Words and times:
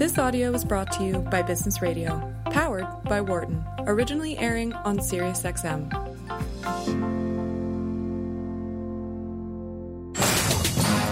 This 0.00 0.16
audio 0.16 0.50
was 0.50 0.64
brought 0.64 0.90
to 0.92 1.04
you 1.04 1.18
by 1.18 1.42
Business 1.42 1.82
Radio, 1.82 2.32
powered 2.46 2.86
by 3.04 3.20
Wharton, 3.20 3.62
originally 3.80 4.38
airing 4.38 4.72
on 4.72 4.96
SiriusXM. 4.96 5.92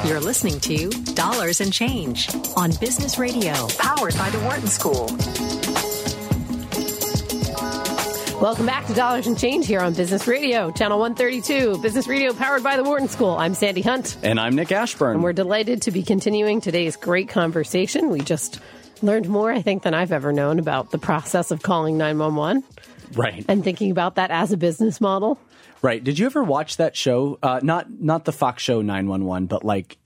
You're 0.08 0.20
listening 0.20 0.58
to 0.60 0.88
Dollars 1.12 1.60
and 1.60 1.70
Change 1.70 2.30
on 2.56 2.70
Business 2.80 3.18
Radio, 3.18 3.52
powered 3.76 4.16
by 4.16 4.30
the 4.30 4.38
Wharton 4.38 4.68
School. 4.68 5.08
Welcome 8.40 8.64
back 8.64 8.86
to 8.86 8.94
Dollars 8.94 9.26
and 9.26 9.38
Change 9.38 9.66
here 9.66 9.80
on 9.80 9.92
Business 9.92 10.26
Radio, 10.26 10.70
Channel 10.70 10.98
132, 10.98 11.82
Business 11.82 12.08
Radio 12.08 12.32
powered 12.32 12.62
by 12.62 12.78
the 12.78 12.84
Wharton 12.84 13.08
School. 13.08 13.32
I'm 13.32 13.52
Sandi 13.52 13.82
Hunt. 13.82 14.16
And 14.22 14.40
I'm 14.40 14.54
Nick 14.54 14.72
Ashburn. 14.72 15.16
And 15.16 15.22
we're 15.22 15.34
delighted 15.34 15.82
to 15.82 15.90
be 15.90 16.02
continuing 16.02 16.62
today's 16.62 16.96
great 16.96 17.28
conversation. 17.28 18.08
We 18.08 18.20
just 18.20 18.60
learned 19.02 19.28
more, 19.28 19.50
I 19.50 19.62
think, 19.62 19.82
than 19.82 19.94
I've 19.94 20.12
ever 20.12 20.32
known 20.32 20.58
about 20.58 20.90
the 20.90 20.98
process 20.98 21.50
of 21.50 21.62
calling 21.62 21.98
911. 21.98 22.64
Right. 23.14 23.44
And 23.48 23.64
thinking 23.64 23.90
about 23.90 24.16
that 24.16 24.30
as 24.30 24.52
a 24.52 24.56
business 24.56 25.00
model. 25.00 25.38
Right. 25.80 26.02
Did 26.02 26.18
you 26.18 26.26
ever 26.26 26.42
watch 26.42 26.78
that 26.78 26.96
show? 26.96 27.38
Uh, 27.42 27.60
not 27.62 27.90
not 27.90 28.24
the 28.24 28.32
Fox 28.32 28.62
show 28.62 28.82
911, 28.82 29.46
but 29.46 29.64
like 29.64 29.96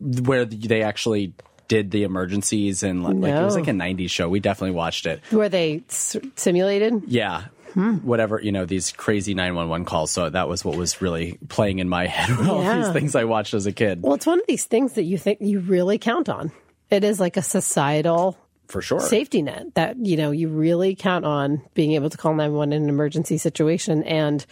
where 0.00 0.44
they 0.44 0.82
actually 0.82 1.34
did 1.68 1.90
the 1.90 2.02
emergencies 2.02 2.82
and 2.82 3.04
like, 3.04 3.14
no. 3.16 3.42
it 3.42 3.44
was 3.44 3.54
like 3.54 3.68
a 3.68 3.72
90s 3.72 4.10
show. 4.10 4.28
We 4.28 4.40
definitely 4.40 4.74
watched 4.74 5.06
it. 5.06 5.20
Were 5.30 5.48
they 5.48 5.82
s- 5.88 6.16
simulated? 6.34 7.02
Yeah. 7.06 7.46
Hmm. 7.74 7.96
Whatever, 7.96 8.40
you 8.40 8.50
know, 8.50 8.64
these 8.64 8.92
crazy 8.92 9.34
911 9.34 9.84
calls. 9.84 10.10
So 10.10 10.30
that 10.30 10.48
was 10.48 10.64
what 10.64 10.76
was 10.76 11.02
really 11.02 11.38
playing 11.48 11.78
in 11.78 11.88
my 11.88 12.06
head 12.08 12.36
with 12.36 12.48
all 12.48 12.62
these 12.62 12.90
things 12.92 13.14
I 13.14 13.24
watched 13.24 13.54
as 13.54 13.66
a 13.66 13.72
kid. 13.72 14.02
Well, 14.02 14.14
it's 14.14 14.26
one 14.26 14.40
of 14.40 14.46
these 14.48 14.64
things 14.64 14.94
that 14.94 15.02
you 15.02 15.18
think 15.18 15.40
you 15.40 15.60
really 15.60 15.98
count 15.98 16.28
on. 16.28 16.50
It 16.90 17.04
is 17.04 17.20
like 17.20 17.36
a 17.36 17.42
societal 17.42 18.38
for 18.66 18.82
sure. 18.82 19.00
safety 19.00 19.42
net 19.42 19.74
that 19.74 19.96
you 20.04 20.16
know 20.16 20.30
you 20.30 20.48
really 20.48 20.94
count 20.94 21.24
on 21.24 21.62
being 21.74 21.92
able 21.92 22.10
to 22.10 22.16
call 22.16 22.32
911 22.32 22.72
in 22.72 22.82
an 22.84 22.88
emergency 22.88 23.38
situation. 23.38 24.02
And 24.04 24.44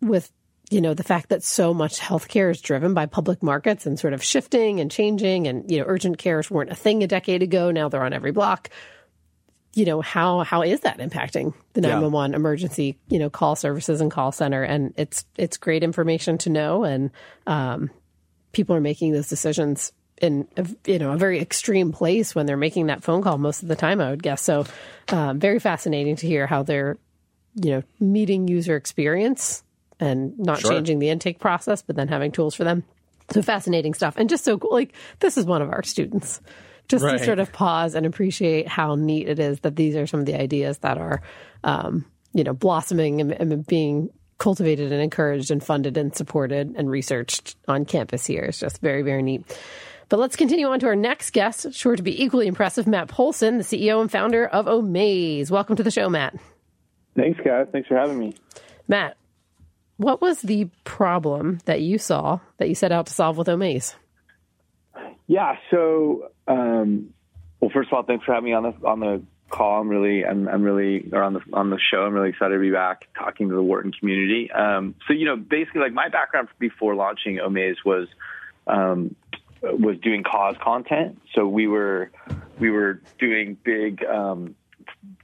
with 0.00 0.30
you 0.70 0.80
know 0.80 0.94
the 0.94 1.04
fact 1.04 1.28
that 1.28 1.42
so 1.42 1.72
much 1.72 2.00
healthcare 2.00 2.50
is 2.50 2.60
driven 2.60 2.94
by 2.94 3.06
public 3.06 3.42
markets 3.42 3.86
and 3.86 3.98
sort 3.98 4.12
of 4.12 4.22
shifting 4.22 4.80
and 4.80 4.90
changing 4.90 5.46
and 5.46 5.70
you 5.70 5.78
know 5.78 5.84
urgent 5.86 6.18
cares 6.18 6.50
weren't 6.50 6.70
a 6.70 6.74
thing 6.74 7.04
a 7.04 7.06
decade 7.06 7.42
ago 7.42 7.70
now 7.70 7.88
they're 7.88 8.02
on 8.02 8.12
every 8.12 8.32
block 8.32 8.68
you 9.76 9.84
know 9.84 10.00
how 10.00 10.40
how 10.40 10.62
is 10.62 10.80
that 10.80 10.98
impacting 10.98 11.52
the 11.74 11.82
911 11.82 12.32
yeah. 12.32 12.36
emergency 12.36 12.98
you 13.08 13.18
know 13.18 13.28
call 13.28 13.54
services 13.54 14.00
and 14.00 14.10
call 14.10 14.32
center? 14.32 14.62
And 14.62 14.94
it's 14.96 15.24
it's 15.36 15.58
great 15.58 15.84
information 15.84 16.38
to 16.38 16.50
know. 16.50 16.82
And 16.82 17.10
um, 17.46 17.90
people 18.52 18.74
are 18.74 18.80
making 18.80 19.12
those 19.12 19.28
decisions 19.28 19.92
in 20.20 20.48
a, 20.56 20.66
you 20.86 20.98
know 20.98 21.12
a 21.12 21.16
very 21.16 21.40
extreme 21.40 21.92
place 21.92 22.34
when 22.34 22.46
they're 22.46 22.56
making 22.56 22.86
that 22.86 23.02
phone 23.02 23.22
call 23.22 23.38
most 23.38 23.62
of 23.62 23.68
the 23.68 23.76
time. 23.76 24.00
I 24.00 24.10
would 24.10 24.22
guess 24.22 24.42
so. 24.42 24.64
Um, 25.08 25.38
very 25.38 25.58
fascinating 25.58 26.16
to 26.16 26.26
hear 26.26 26.46
how 26.46 26.62
they're 26.62 26.96
you 27.54 27.70
know 27.70 27.82
meeting 28.00 28.48
user 28.48 28.76
experience 28.76 29.62
and 29.98 30.38
not 30.38 30.60
sure. 30.60 30.72
changing 30.72 30.98
the 30.98 31.08
intake 31.08 31.38
process, 31.38 31.82
but 31.82 31.96
then 31.96 32.08
having 32.08 32.32
tools 32.32 32.54
for 32.54 32.64
them. 32.64 32.84
So 33.30 33.42
fascinating 33.42 33.94
stuff, 33.94 34.14
and 34.16 34.28
just 34.28 34.44
so 34.44 34.58
cool. 34.58 34.72
Like 34.72 34.94
this 35.20 35.36
is 35.36 35.44
one 35.44 35.62
of 35.62 35.70
our 35.70 35.82
students. 35.82 36.40
Just 36.88 37.04
right. 37.04 37.18
to 37.18 37.24
sort 37.24 37.40
of 37.40 37.52
pause 37.52 37.96
and 37.96 38.06
appreciate 38.06 38.68
how 38.68 38.94
neat 38.94 39.28
it 39.28 39.40
is 39.40 39.58
that 39.60 39.74
these 39.74 39.96
are 39.96 40.06
some 40.06 40.20
of 40.20 40.26
the 40.26 40.40
ideas 40.40 40.78
that 40.78 40.98
are, 40.98 41.20
um, 41.64 42.04
you 42.32 42.44
know, 42.44 42.52
blossoming 42.52 43.20
and, 43.20 43.32
and 43.32 43.66
being 43.66 44.10
cultivated 44.38 44.92
and 44.92 45.02
encouraged 45.02 45.50
and 45.50 45.64
funded 45.64 45.96
and 45.96 46.14
supported 46.14 46.74
and 46.76 46.90
researched 46.90 47.56
on 47.66 47.84
campus 47.84 48.26
here. 48.26 48.44
It's 48.44 48.60
just 48.60 48.80
very, 48.80 49.02
very 49.02 49.22
neat. 49.22 49.42
But 50.08 50.20
let's 50.20 50.36
continue 50.36 50.68
on 50.68 50.78
to 50.80 50.86
our 50.86 50.94
next 50.94 51.30
guest, 51.30 51.72
sure 51.74 51.96
to 51.96 52.02
be 52.02 52.22
equally 52.22 52.46
impressive, 52.46 52.86
Matt 52.86 53.08
Pohlson, 53.08 53.58
the 53.58 53.64
CEO 53.64 54.00
and 54.00 54.10
founder 54.10 54.46
of 54.46 54.66
Omaze. 54.66 55.50
Welcome 55.50 55.74
to 55.76 55.82
the 55.82 55.90
show, 55.90 56.08
Matt. 56.08 56.36
Thanks, 57.16 57.40
guys. 57.44 57.66
Thanks 57.72 57.88
for 57.88 57.96
having 57.96 58.18
me. 58.18 58.34
Matt, 58.86 59.16
what 59.96 60.20
was 60.20 60.42
the 60.42 60.68
problem 60.84 61.58
that 61.64 61.80
you 61.80 61.98
saw 61.98 62.38
that 62.58 62.68
you 62.68 62.76
set 62.76 62.92
out 62.92 63.06
to 63.06 63.12
solve 63.12 63.36
with 63.36 63.48
Omaze? 63.48 63.96
Yeah, 65.26 65.56
so 65.72 66.30
um, 66.46 67.12
well, 67.60 67.70
first 67.74 67.88
of 67.88 67.94
all, 67.94 68.04
thanks 68.04 68.24
for 68.24 68.32
having 68.32 68.50
me 68.50 68.52
on 68.52 68.62
the 68.62 68.86
on 68.86 69.00
the 69.00 69.22
call. 69.50 69.80
I'm 69.80 69.88
really, 69.88 70.24
I'm, 70.24 70.46
I'm 70.46 70.62
really, 70.62 71.08
or 71.12 71.22
on 71.22 71.34
the 71.34 71.40
on 71.52 71.70
the 71.70 71.80
show. 71.90 72.02
I'm 72.02 72.14
really 72.14 72.28
excited 72.28 72.54
to 72.54 72.60
be 72.60 72.70
back 72.70 73.08
talking 73.18 73.48
to 73.48 73.54
the 73.56 73.62
Wharton 73.62 73.90
community. 73.90 74.52
Um, 74.52 74.94
so, 75.08 75.14
you 75.14 75.24
know, 75.24 75.36
basically, 75.36 75.80
like 75.80 75.92
my 75.92 76.08
background 76.08 76.46
before 76.60 76.94
launching 76.94 77.38
Omaze 77.38 77.76
was 77.84 78.06
um, 78.68 79.16
was 79.72 79.98
doing 79.98 80.22
cause 80.22 80.56
content. 80.62 81.20
So 81.34 81.46
we 81.46 81.66
were 81.66 82.10
we 82.58 82.70
were 82.70 83.00
doing 83.18 83.56
big 83.62 84.04
um, 84.04 84.54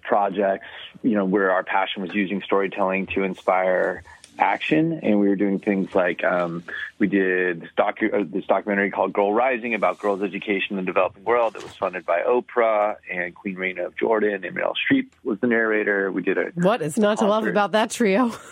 projects, 0.03 0.67
you 1.03 1.15
know, 1.15 1.25
where 1.25 1.51
our 1.51 1.65
passion 1.65 2.03
was 2.03 2.15
using 2.15 2.43
storytelling 2.43 3.07
to 3.09 3.23
inspire 3.23 4.03
action, 4.39 5.01
and 5.03 5.21
we 5.21 5.29
were 5.29 5.37
doing 5.37 5.59
things 5.59 5.95
like 5.95 6.25
um, 6.25 6.65
we 6.99 7.07
did 7.07 7.63
this, 7.63 7.71
docu- 7.77 8.13
uh, 8.13 8.25
this 8.27 8.45
documentary 8.47 8.91
called 8.91 9.13
Girl 9.13 9.33
Rising 9.33 9.75
about 9.75 9.99
girls' 9.99 10.23
education 10.23 10.79
in 10.79 10.85
the 10.85 10.91
developing 10.91 11.25
world 11.25 11.55
that 11.55 11.63
was 11.63 11.77
funded 11.77 12.05
by 12.07 12.23
Oprah 12.23 12.97
and 13.11 13.35
Queen 13.35 13.57
Rania 13.57 13.87
of 13.87 13.97
Jordan, 13.97 14.45
and 14.45 14.57
Meryl 14.57 14.75
Streep 14.75 15.09
was 15.23 15.39
the 15.41 15.47
narrator. 15.47 16.11
We 16.11 16.23
did 16.23 16.39
a 16.39 16.45
what 16.55 16.83
is 16.83 16.99
not 16.99 17.19
concert. 17.19 17.25
to 17.25 17.31
love 17.31 17.47
about 17.47 17.73
that 17.73 17.91
trio. 17.91 18.33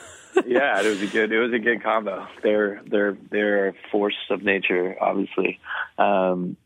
yeah, 0.46 0.80
it 0.80 0.86
was 0.86 1.02
a 1.02 1.06
good 1.06 1.32
it 1.32 1.38
was 1.38 1.52
a 1.52 1.58
good 1.58 1.82
combo. 1.82 2.26
They're 2.42 2.80
they're 2.86 3.16
they're 3.30 3.68
a 3.68 3.74
force 3.91 4.16
of 4.30 4.42
nature, 4.42 4.96
obviously. 5.00 5.60
Um, 5.98 6.56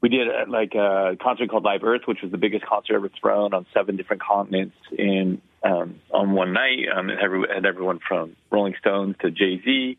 we 0.00 0.08
did 0.08 0.28
a, 0.28 0.48
like 0.48 0.74
a 0.74 1.16
concert 1.20 1.50
called 1.50 1.64
Live 1.64 1.82
Earth, 1.82 2.02
which 2.06 2.22
was 2.22 2.30
the 2.30 2.38
biggest 2.38 2.64
concert 2.64 2.94
ever 2.96 3.10
thrown 3.20 3.52
on 3.52 3.66
seven 3.74 3.96
different 3.96 4.22
continents 4.22 4.76
in 4.96 5.40
um, 5.62 6.00
on 6.12 6.32
one 6.32 6.52
night. 6.52 6.86
Um, 6.94 7.10
it 7.10 7.18
had 7.18 7.66
everyone 7.66 7.98
from 8.06 8.36
Rolling 8.50 8.74
Stones 8.80 9.16
to 9.22 9.30
Jay 9.30 9.60
Z 9.64 9.96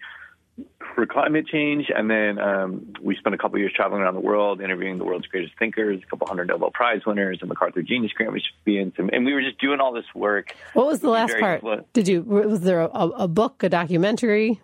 for 0.95 1.05
climate 1.05 1.47
change. 1.47 1.85
And 1.95 2.09
then 2.09 2.39
um, 2.39 2.93
we 3.01 3.15
spent 3.15 3.35
a 3.35 3.37
couple 3.37 3.57
years 3.59 3.71
traveling 3.75 4.01
around 4.01 4.15
the 4.15 4.19
world, 4.19 4.61
interviewing 4.61 4.97
the 4.97 5.05
world's 5.05 5.27
greatest 5.27 5.57
thinkers, 5.57 6.01
a 6.05 6.09
couple 6.09 6.27
hundred 6.27 6.47
Nobel 6.47 6.71
Prize 6.71 7.01
winners, 7.05 7.39
and 7.41 7.49
MacArthur 7.49 7.81
Genius 7.81 8.11
Grant 8.13 8.33
recipients, 8.33 8.97
and, 8.99 9.13
and 9.13 9.25
we 9.25 9.33
were 9.33 9.41
just 9.41 9.59
doing 9.59 9.79
all 9.79 9.93
this 9.93 10.05
work. 10.13 10.55
What 10.73 10.87
was 10.87 10.99
the 10.99 11.09
last 11.09 11.37
part? 11.39 11.61
Influ- 11.61 11.85
Did 11.93 12.07
you 12.07 12.21
was 12.23 12.61
there 12.61 12.81
a, 12.81 12.87
a, 12.87 13.27
book, 13.27 13.63
a 13.63 13.69
documentary? 13.69 14.61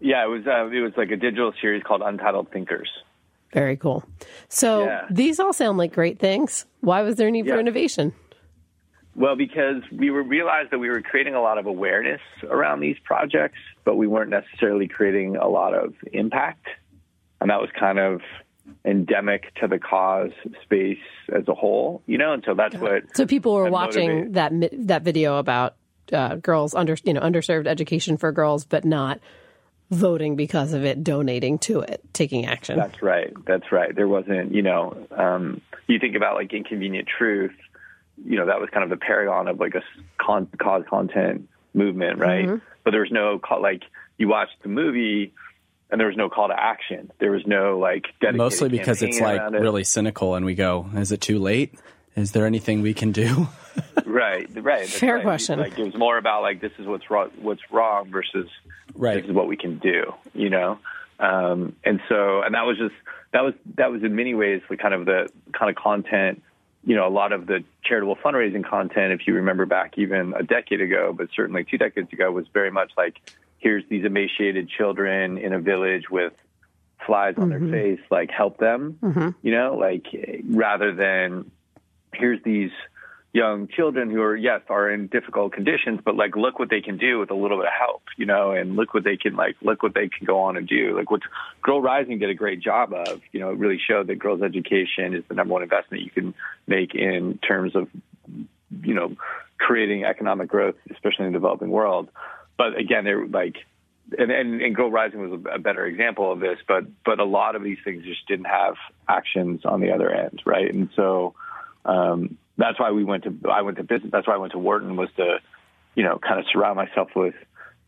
Yeah, 0.00 0.24
it 0.24 0.28
was. 0.28 0.46
Uh, 0.46 0.66
it 0.66 0.80
was 0.80 0.92
like 0.96 1.10
a 1.10 1.16
digital 1.16 1.52
series 1.60 1.82
called 1.82 2.02
Untitled 2.02 2.50
Thinkers. 2.52 2.90
Very 3.52 3.76
cool. 3.76 4.04
So 4.48 4.84
yeah. 4.84 5.06
these 5.10 5.40
all 5.40 5.52
sound 5.52 5.78
like 5.78 5.92
great 5.92 6.18
things. 6.18 6.66
Why 6.80 7.02
was 7.02 7.16
there 7.16 7.28
a 7.28 7.30
need 7.30 7.46
yeah. 7.46 7.54
for 7.54 7.60
innovation? 7.60 8.12
Well, 9.14 9.34
because 9.34 9.82
we 9.90 10.10
were 10.10 10.22
realized 10.22 10.72
that 10.72 10.78
we 10.78 10.90
were 10.90 11.00
creating 11.00 11.34
a 11.34 11.40
lot 11.40 11.56
of 11.56 11.64
awareness 11.64 12.20
around 12.42 12.80
these 12.80 12.98
projects, 13.02 13.58
but 13.86 13.96
we 13.96 14.06
weren't 14.06 14.28
necessarily 14.28 14.88
creating 14.88 15.36
a 15.36 15.48
lot 15.48 15.72
of 15.72 15.94
impact. 16.12 16.66
And 17.40 17.48
that 17.48 17.60
was 17.60 17.70
kind 17.78 17.98
of 17.98 18.20
endemic 18.84 19.54
to 19.54 19.68
the 19.68 19.78
cause 19.78 20.32
space 20.64 20.98
as 21.32 21.46
a 21.48 21.54
whole, 21.54 22.02
you 22.06 22.18
know. 22.18 22.32
And 22.34 22.42
so 22.44 22.54
that's 22.54 22.74
what. 22.74 23.16
So 23.16 23.24
people 23.26 23.54
were 23.54 23.70
watching 23.70 24.32
that 24.32 24.52
that 24.88 25.02
video 25.02 25.38
about 25.38 25.76
uh, 26.12 26.34
girls 26.34 26.74
under 26.74 26.96
you 27.04 27.14
know 27.14 27.20
underserved 27.20 27.66
education 27.66 28.18
for 28.18 28.32
girls, 28.32 28.64
but 28.64 28.84
not 28.84 29.20
voting 29.90 30.34
because 30.34 30.72
of 30.72 30.84
it, 30.84 31.04
donating 31.04 31.58
to 31.60 31.80
it, 31.80 32.02
taking 32.12 32.44
action. 32.44 32.76
That's 32.76 33.00
right. 33.00 33.32
That's 33.46 33.70
right. 33.70 33.94
There 33.94 34.08
wasn't, 34.08 34.52
you 34.52 34.62
know, 34.62 35.06
um, 35.16 35.60
you 35.86 36.00
think 36.00 36.16
about 36.16 36.34
like 36.34 36.52
inconvenient 36.52 37.06
truth 37.06 37.52
you 38.24 38.38
know 38.38 38.46
that 38.46 38.60
was 38.60 38.70
kind 38.70 38.82
of 38.82 38.90
the 38.90 38.96
paragon 38.96 39.48
of 39.48 39.60
like 39.60 39.74
a 39.74 39.82
con- 40.18 40.48
cause 40.58 40.84
content 40.88 41.48
movement, 41.74 42.18
right? 42.18 42.46
Mm-hmm. 42.46 42.56
But 42.86 42.92
there 42.92 43.00
was 43.00 43.10
no 43.10 43.40
call, 43.40 43.60
like 43.60 43.82
you 44.16 44.28
watched 44.28 44.62
the 44.62 44.68
movie 44.68 45.32
and 45.90 46.00
there 46.00 46.06
was 46.06 46.16
no 46.16 46.28
call 46.28 46.46
to 46.46 46.54
action. 46.56 47.10
There 47.18 47.32
was 47.32 47.44
no 47.44 47.80
like 47.80 48.04
mostly 48.32 48.68
because 48.68 49.02
it's 49.02 49.18
like 49.18 49.40
it. 49.40 49.58
really 49.58 49.82
cynical, 49.82 50.36
and 50.36 50.46
we 50.46 50.54
go, 50.54 50.88
"Is 50.94 51.10
it 51.10 51.20
too 51.20 51.40
late? 51.40 51.74
Is 52.14 52.30
there 52.30 52.46
anything 52.46 52.82
we 52.82 52.94
can 52.94 53.10
do?" 53.10 53.48
right, 54.06 54.48
right. 54.54 54.88
Fair 54.88 55.16
right. 55.16 55.24
question. 55.24 55.58
Like 55.58 55.76
it 55.76 55.84
was 55.84 55.96
more 55.96 56.16
about 56.16 56.42
like 56.42 56.60
this 56.60 56.70
is 56.78 56.86
what's 56.86 57.10
wrong, 57.10 57.32
what's 57.42 57.72
wrong 57.72 58.08
versus 58.08 58.48
right. 58.94 59.16
this 59.16 59.28
is 59.28 59.34
what 59.34 59.48
we 59.48 59.56
can 59.56 59.80
do. 59.80 60.14
You 60.32 60.50
know, 60.50 60.78
um, 61.18 61.74
and 61.82 62.00
so 62.08 62.42
and 62.42 62.54
that 62.54 62.66
was 62.66 62.78
just 62.78 62.94
that 63.32 63.42
was 63.42 63.54
that 63.78 63.90
was 63.90 64.04
in 64.04 64.14
many 64.14 64.34
ways 64.34 64.62
the 64.68 64.76
kind 64.76 64.94
of 64.94 65.06
the 65.06 65.28
kind 65.52 65.70
of 65.70 65.74
content 65.74 66.40
you 66.86 66.94
know, 66.94 67.06
a 67.06 67.10
lot 67.10 67.32
of 67.32 67.46
the 67.46 67.64
charitable 67.84 68.16
fundraising 68.16 68.64
content, 68.64 69.12
if 69.12 69.26
you 69.26 69.34
remember 69.34 69.66
back 69.66 69.98
even 69.98 70.32
a 70.34 70.44
decade 70.44 70.80
ago, 70.80 71.12
but 71.12 71.28
certainly 71.34 71.64
two 71.64 71.76
decades 71.76 72.12
ago, 72.12 72.30
was 72.30 72.46
very 72.54 72.70
much 72.70 72.92
like, 72.96 73.20
here's 73.58 73.84
these 73.88 74.04
emaciated 74.04 74.68
children 74.68 75.36
in 75.36 75.52
a 75.52 75.58
village 75.58 76.08
with 76.08 76.32
flies 77.04 77.34
on 77.38 77.50
mm-hmm. 77.50 77.70
their 77.70 77.96
face, 77.96 78.00
like 78.08 78.30
help 78.30 78.58
them, 78.58 78.98
mm-hmm. 79.02 79.30
you 79.42 79.52
know, 79.52 79.76
like 79.76 80.06
rather 80.48 80.94
than 80.94 81.50
here's 82.14 82.42
these, 82.44 82.70
young 83.36 83.68
children 83.68 84.08
who 84.08 84.22
are 84.22 84.34
yes 84.34 84.62
are 84.70 84.90
in 84.90 85.08
difficult 85.08 85.52
conditions 85.52 86.00
but 86.02 86.16
like 86.16 86.34
look 86.36 86.58
what 86.58 86.70
they 86.70 86.80
can 86.80 86.96
do 86.96 87.18
with 87.18 87.30
a 87.30 87.34
little 87.34 87.58
bit 87.58 87.66
of 87.66 87.72
help 87.78 88.02
you 88.16 88.24
know 88.24 88.52
and 88.52 88.76
look 88.76 88.94
what 88.94 89.04
they 89.04 89.18
can 89.18 89.36
like 89.36 89.54
look 89.60 89.82
what 89.82 89.92
they 89.92 90.08
can 90.08 90.24
go 90.24 90.40
on 90.40 90.56
and 90.56 90.66
do 90.66 90.96
like 90.96 91.10
what 91.10 91.20
girl 91.60 91.82
rising 91.82 92.18
did 92.18 92.30
a 92.30 92.34
great 92.34 92.60
job 92.60 92.94
of 92.94 93.20
you 93.32 93.40
know 93.40 93.50
it 93.50 93.58
really 93.58 93.78
showed 93.78 94.06
that 94.06 94.18
girls 94.18 94.40
education 94.40 95.14
is 95.14 95.22
the 95.28 95.34
number 95.34 95.52
one 95.52 95.62
investment 95.62 96.02
you 96.02 96.10
can 96.10 96.32
make 96.66 96.94
in 96.94 97.36
terms 97.46 97.76
of 97.76 97.88
you 98.82 98.94
know 98.94 99.14
creating 99.58 100.04
economic 100.04 100.48
growth 100.48 100.76
especially 100.90 101.26
in 101.26 101.32
the 101.32 101.38
developing 101.38 101.68
world 101.68 102.08
but 102.56 102.74
again 102.78 103.04
they're 103.04 103.26
like 103.26 103.56
and, 104.16 104.30
and, 104.30 104.62
and 104.62 104.76
Girl 104.76 104.88
Rising 104.88 105.18
was 105.28 105.40
a, 105.44 105.56
a 105.56 105.58
better 105.58 105.84
example 105.84 106.30
of 106.30 106.38
this, 106.38 106.58
but 106.68 106.84
but 107.04 107.18
a 107.18 107.24
lot 107.24 107.56
of 107.56 107.64
these 107.64 107.78
things 107.82 108.04
just 108.04 108.24
didn't 108.28 108.44
have 108.44 108.76
actions 109.08 109.62
on 109.64 109.80
the 109.80 109.90
other 109.90 110.08
end, 110.08 110.42
right? 110.46 110.72
And 110.72 110.90
so 110.94 111.34
um, 111.84 112.38
that's 112.56 112.78
why 112.80 112.90
we 112.90 113.04
went 113.04 113.24
to 113.24 113.34
I 113.50 113.62
went 113.62 113.76
to 113.78 113.84
business. 113.84 114.10
That's 114.12 114.26
why 114.26 114.34
I 114.34 114.38
went 114.38 114.52
to 114.52 114.58
Wharton 114.58 114.96
was 114.96 115.08
to, 115.16 115.38
you 115.94 116.02
know, 116.04 116.18
kind 116.18 116.40
of 116.40 116.46
surround 116.52 116.76
myself 116.76 117.10
with 117.14 117.34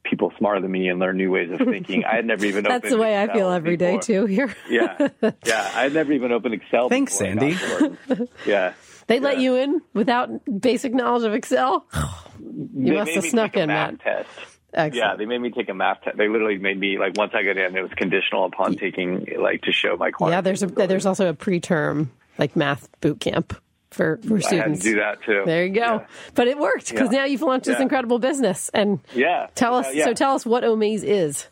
people 0.05 0.33
smarter 0.39 0.61
than 0.61 0.71
me 0.71 0.89
and 0.89 0.99
learn 0.99 1.17
new 1.17 1.31
ways 1.31 1.51
of 1.51 1.59
thinking. 1.59 2.05
I 2.05 2.17
had 2.17 2.25
never 2.27 2.45
even 2.47 2.65
that's 2.69 2.89
the 2.89 2.99
way 2.99 3.21
Excel 3.21 3.31
I 3.31 3.39
feel 3.39 3.51
every 3.51 3.77
day 3.77 3.97
before. 3.97 4.03
too 4.03 4.27
here. 4.27 4.55
yeah, 4.71 5.09
yeah. 5.45 5.71
I 5.75 5.83
had 5.85 5.95
never 5.95 6.13
even 6.13 6.33
opened 6.33 6.55
Excel. 6.55 6.89
Thanks, 6.89 7.17
before 7.19 7.39
Sandi. 7.39 7.55
to 7.55 7.97
Wharton. 8.09 8.29
Yeah. 8.47 8.73
They 9.07 9.21
let 9.21 9.39
you 9.39 9.57
in 9.57 9.81
without 9.95 10.29
basic 10.61 10.93
knowledge 10.93 11.25
of 11.25 11.35
Excel. 11.35 11.87
They 12.41 12.93
must 12.93 13.11
have 13.11 13.25
snuck 13.25 13.53
take 13.53 13.61
a 13.61 13.63
in, 13.65 13.69
math 13.69 13.93
Matt. 13.93 14.01
test. 14.01 14.29
Excellent. 14.73 14.95
Yeah, 14.95 15.17
they 15.17 15.27
made 15.27 15.39
me 15.41 15.51
take 15.51 15.69
a 15.69 15.75
math 15.75 16.03
test. 16.03 16.17
They 16.17 16.29
literally 16.29 16.59
made 16.59 16.79
me 16.79 16.97
like 16.99 17.17
once 17.17 17.33
I 17.35 17.43
got 17.43 17.57
in, 17.57 17.77
it 17.77 17.83
was 17.83 17.91
conditional 17.97 18.45
upon 18.45 18.77
taking 18.77 19.27
like 19.41 19.63
to 19.63 19.73
show 19.73 19.97
my 19.97 20.13
quantitative 20.13 20.37
Yeah, 20.37 20.41
there's 20.43 20.63
a 20.63 20.87
there's 20.87 21.07
also 21.07 21.29
a 21.29 21.35
preterm 21.35 22.09
like 22.39 22.55
math 22.55 22.89
boot 23.01 23.19
camp 23.19 23.61
for 23.91 24.19
for 24.27 24.41
students. 24.41 24.81
do 24.81 24.97
that 24.97 25.23
too. 25.25 25.43
There 25.47 25.65
you 25.65 25.73
go. 25.73 25.81
Yeah. 25.81 26.07
But 26.35 26.49
it 26.49 26.59
worked 26.59 26.91
because 26.91 27.13
Yeah. 27.13 27.21
now 27.21 27.25
you've 27.25 27.43
launched 27.43 27.67
this 27.67 27.81
incredible 27.81 28.19
business. 28.19 28.69
And 28.75 29.01
Yeah. 29.15 29.47
tell 29.55 29.75
us 29.75 29.95
yeah. 29.95 30.05
so 30.05 30.15
tell 30.15 30.35
us 30.35 30.45
what 30.45 30.63
Omaze 30.65 31.05
is. 31.05 31.49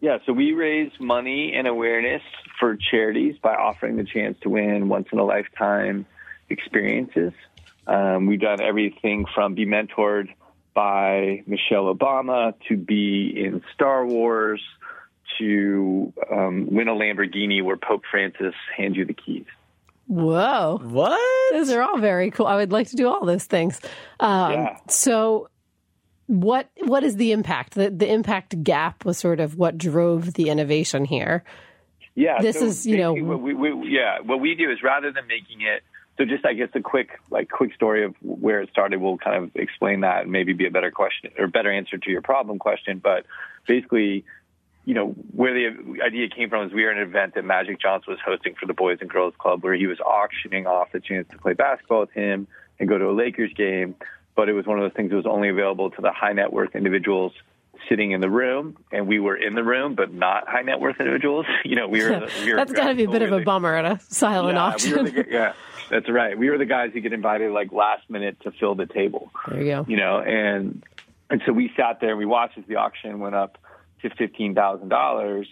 Yeah, 0.00 0.18
so 0.26 0.32
we 0.34 0.52
raise 0.52 0.92
money 1.00 1.54
and 1.54 1.66
awareness 1.66 2.22
for 2.60 2.76
charities 2.76 3.36
by 3.42 3.54
offering 3.54 3.96
the 3.96 4.04
chance 4.04 4.38
to 4.40 4.50
win 4.50 4.88
once 4.88 5.08
in 5.10 5.18
a 5.18 5.24
lifetime 5.24 6.04
experiences. 6.50 7.32
Um, 7.86 8.26
we've 8.26 8.40
done 8.40 8.60
everything 8.60 9.24
from 9.34 9.54
be 9.54 9.64
mentored 9.66 10.28
by 10.74 11.42
Michelle 11.46 11.92
Obama 11.94 12.52
to 12.68 12.76
be 12.76 13.32
in 13.36 13.62
Star 13.74 14.04
Wars 14.04 14.60
to 15.38 16.12
um, 16.30 16.66
win 16.70 16.88
a 16.88 16.94
Lamborghini 16.94 17.62
where 17.62 17.76
Pope 17.76 18.02
Francis 18.10 18.54
hands 18.76 18.96
you 18.96 19.04
the 19.06 19.14
keys. 19.14 19.46
Whoa. 20.06 20.78
What? 20.82 21.52
Those 21.52 21.70
are 21.70 21.82
all 21.82 21.98
very 21.98 22.30
cool. 22.30 22.46
I 22.46 22.56
would 22.56 22.72
like 22.72 22.88
to 22.90 22.96
do 22.96 23.08
all 23.08 23.24
those 23.24 23.44
things. 23.44 23.80
Um, 24.20 24.52
Yeah. 24.52 24.76
So, 24.88 25.48
what 26.26 26.68
what 26.82 27.04
is 27.04 27.16
the 27.16 27.32
impact? 27.32 27.74
The 27.74 27.90
the 27.90 28.10
impact 28.10 28.62
gap 28.62 29.04
was 29.04 29.18
sort 29.18 29.40
of 29.40 29.56
what 29.56 29.78
drove 29.78 30.34
the 30.34 30.48
innovation 30.50 31.04
here. 31.04 31.44
Yeah, 32.14 32.40
This 32.40 32.58
so 32.58 32.66
is, 32.66 32.86
you 32.86 32.96
know- 32.96 33.12
what 33.12 33.42
we, 33.42 33.52
we, 33.52 33.90
yeah, 33.90 34.20
what 34.20 34.40
we 34.40 34.54
do 34.54 34.70
is 34.70 34.82
rather 34.82 35.12
than 35.12 35.26
making 35.26 35.60
it 35.60 35.82
so 36.16 36.24
just 36.24 36.46
I 36.46 36.54
guess 36.54 36.68
a 36.74 36.80
quick 36.80 37.10
like 37.30 37.50
quick 37.50 37.74
story 37.74 38.04
of 38.04 38.14
where 38.22 38.62
it 38.62 38.70
started 38.70 39.00
will 39.00 39.18
kind 39.18 39.44
of 39.44 39.50
explain 39.54 40.00
that 40.00 40.22
and 40.22 40.32
maybe 40.32 40.54
be 40.54 40.66
a 40.66 40.70
better 40.70 40.90
question 40.90 41.30
or 41.38 41.46
better 41.46 41.70
answer 41.70 41.98
to 41.98 42.10
your 42.10 42.22
problem 42.22 42.58
question. 42.58 43.00
But 43.02 43.26
basically, 43.66 44.24
you 44.86 44.94
know, 44.94 45.08
where 45.34 45.52
the 45.52 46.00
idea 46.00 46.28
came 46.28 46.48
from 46.48 46.66
is 46.66 46.72
we 46.72 46.84
were 46.84 46.92
at 46.92 46.96
an 46.96 47.02
event 47.02 47.34
that 47.34 47.44
Magic 47.44 47.80
Johnson 47.80 48.12
was 48.12 48.20
hosting 48.24 48.54
for 48.54 48.66
the 48.66 48.72
Boys 48.72 48.98
and 49.00 49.10
Girls 49.10 49.34
Club 49.36 49.62
where 49.64 49.74
he 49.74 49.88
was 49.88 49.98
auctioning 49.98 50.66
off 50.66 50.92
the 50.92 51.00
chance 51.00 51.28
to 51.32 51.38
play 51.38 51.54
basketball 51.54 52.00
with 52.00 52.12
him 52.12 52.46
and 52.78 52.88
go 52.88 52.96
to 52.96 53.10
a 53.10 53.12
Lakers 53.12 53.52
game. 53.52 53.96
But 54.36 54.48
it 54.48 54.52
was 54.52 54.64
one 54.64 54.78
of 54.78 54.84
those 54.84 54.94
things 54.96 55.10
that 55.10 55.16
was 55.16 55.26
only 55.26 55.48
available 55.48 55.90
to 55.90 56.00
the 56.00 56.12
high 56.12 56.32
net 56.32 56.52
worth 56.52 56.76
individuals 56.76 57.32
sitting 57.88 58.12
in 58.12 58.20
the 58.20 58.30
room, 58.30 58.76
and 58.92 59.08
we 59.08 59.18
were 59.18 59.36
in 59.36 59.54
the 59.54 59.64
room, 59.64 59.96
but 59.96 60.12
not 60.12 60.48
high 60.48 60.62
net 60.62 60.80
worth 60.80 61.00
individuals. 61.00 61.46
You 61.64 61.74
know, 61.74 61.88
we 61.88 62.02
were. 62.04 62.28
We 62.44 62.52
were 62.52 62.56
That's 62.56 62.72
got 62.72 62.88
to 62.88 62.94
be 62.94 63.04
a 63.04 63.10
bit 63.10 63.22
of 63.22 63.32
a 63.32 63.40
bummer 63.40 63.74
at 63.74 63.84
a 63.84 64.00
silent 64.08 64.54
yeah, 64.54 64.62
auction. 64.62 65.04
We 65.04 65.10
the, 65.10 65.26
yeah, 65.28 65.52
that's 65.90 66.08
right. 66.08 66.38
We 66.38 66.48
were 66.48 66.58
the 66.58 66.64
guys 66.64 66.92
who 66.92 67.00
get 67.00 67.12
invited 67.12 67.50
like 67.50 67.72
last 67.72 68.08
minute 68.08 68.38
to 68.42 68.52
fill 68.52 68.76
the 68.76 68.86
table. 68.86 69.32
there 69.48 69.60
you 69.60 69.66
go. 69.72 69.86
You 69.88 69.96
know, 69.96 70.20
and 70.20 70.84
and 71.28 71.42
so 71.44 71.52
we 71.52 71.72
sat 71.76 72.00
there 72.00 72.10
and 72.10 72.18
we 72.18 72.24
watched 72.24 72.56
as 72.56 72.64
the 72.68 72.76
auction 72.76 73.18
went 73.18 73.34
up 73.34 73.58
to 74.08 74.14
fifteen 74.16 74.54
thousand 74.54 74.88
dollars, 74.88 75.48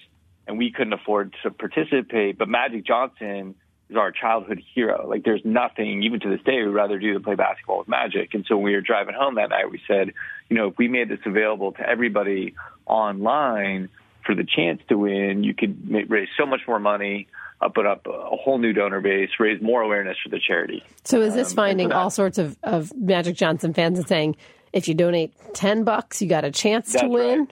and 0.47 0.59
we 0.59 0.71
couldn't 0.73 0.93
afford 0.93 1.35
to 1.43 1.51
participate. 1.51 2.39
But 2.39 2.49
Magic 2.49 2.85
Johnson 2.87 3.55
is 3.91 3.97
our 3.97 4.11
childhood 4.13 4.63
hero. 4.75 5.07
Like, 5.09 5.25
there's 5.25 5.45
nothing, 5.45 6.03
even 6.05 6.19
to 6.21 6.31
this 6.31 6.41
day, 6.43 6.63
we'd 6.63 6.69
rather 6.73 6.99
do 6.99 7.13
than 7.13 7.23
play 7.23 7.35
basketball 7.35 7.79
with 7.81 7.89
Magic. 7.89 8.33
And 8.35 8.45
so 8.49 8.57
when 8.57 8.65
we 8.65 8.73
were 8.75 8.81
driving 8.81 9.15
home 9.15 9.35
that 9.35 9.51
night, 9.51 9.71
we 9.71 9.81
said, 9.87 10.13
you 10.49 10.57
know, 10.57 10.69
if 10.69 10.79
we 10.79 10.89
made 10.89 11.09
this 11.11 11.19
available 11.27 11.73
to 11.73 11.87
everybody 11.87 12.55
online 12.87 13.89
for 14.25 14.35
the 14.35 14.45
chance 14.45 14.81
to 14.89 14.97
win, 14.97 15.45
you 15.45 15.53
could 15.55 15.91
raise 16.09 16.29
so 16.39 16.47
much 16.47 16.61
more 16.67 16.79
money, 16.79 17.27
uh, 17.61 17.69
put 17.69 17.87
up 17.87 18.07
a 18.07 18.37
whole 18.37 18.57
new 18.59 18.73
donor 18.73 19.01
base, 19.03 19.29
raise 19.39 19.61
more 19.61 19.83
awareness 19.83 20.17
for 20.23 20.31
the 20.31 20.41
charity. 20.41 20.83
So 21.05 21.21
is 21.21 21.35
this 21.35 21.51
Um, 21.51 21.57
finding 21.57 21.85
and 21.87 21.93
so 21.93 21.97
that- 21.99 22.03
all 22.03 22.11
sorts 22.11 22.39
of, 22.39 22.57
of 22.63 22.95
Magic 22.97 23.37
Johnson 23.37 23.75
fans 23.75 23.99
and 23.99 24.09
saying, 24.09 24.37
if 24.73 24.89
you 24.89 24.95
donate 24.95 25.33
ten 25.53 25.85
bucks, 25.85 26.21
you 26.23 26.29
got 26.29 26.45
a 26.45 26.51
chance 26.51 26.93
to 26.95 27.07
win? 27.07 27.39
right. 27.41 27.49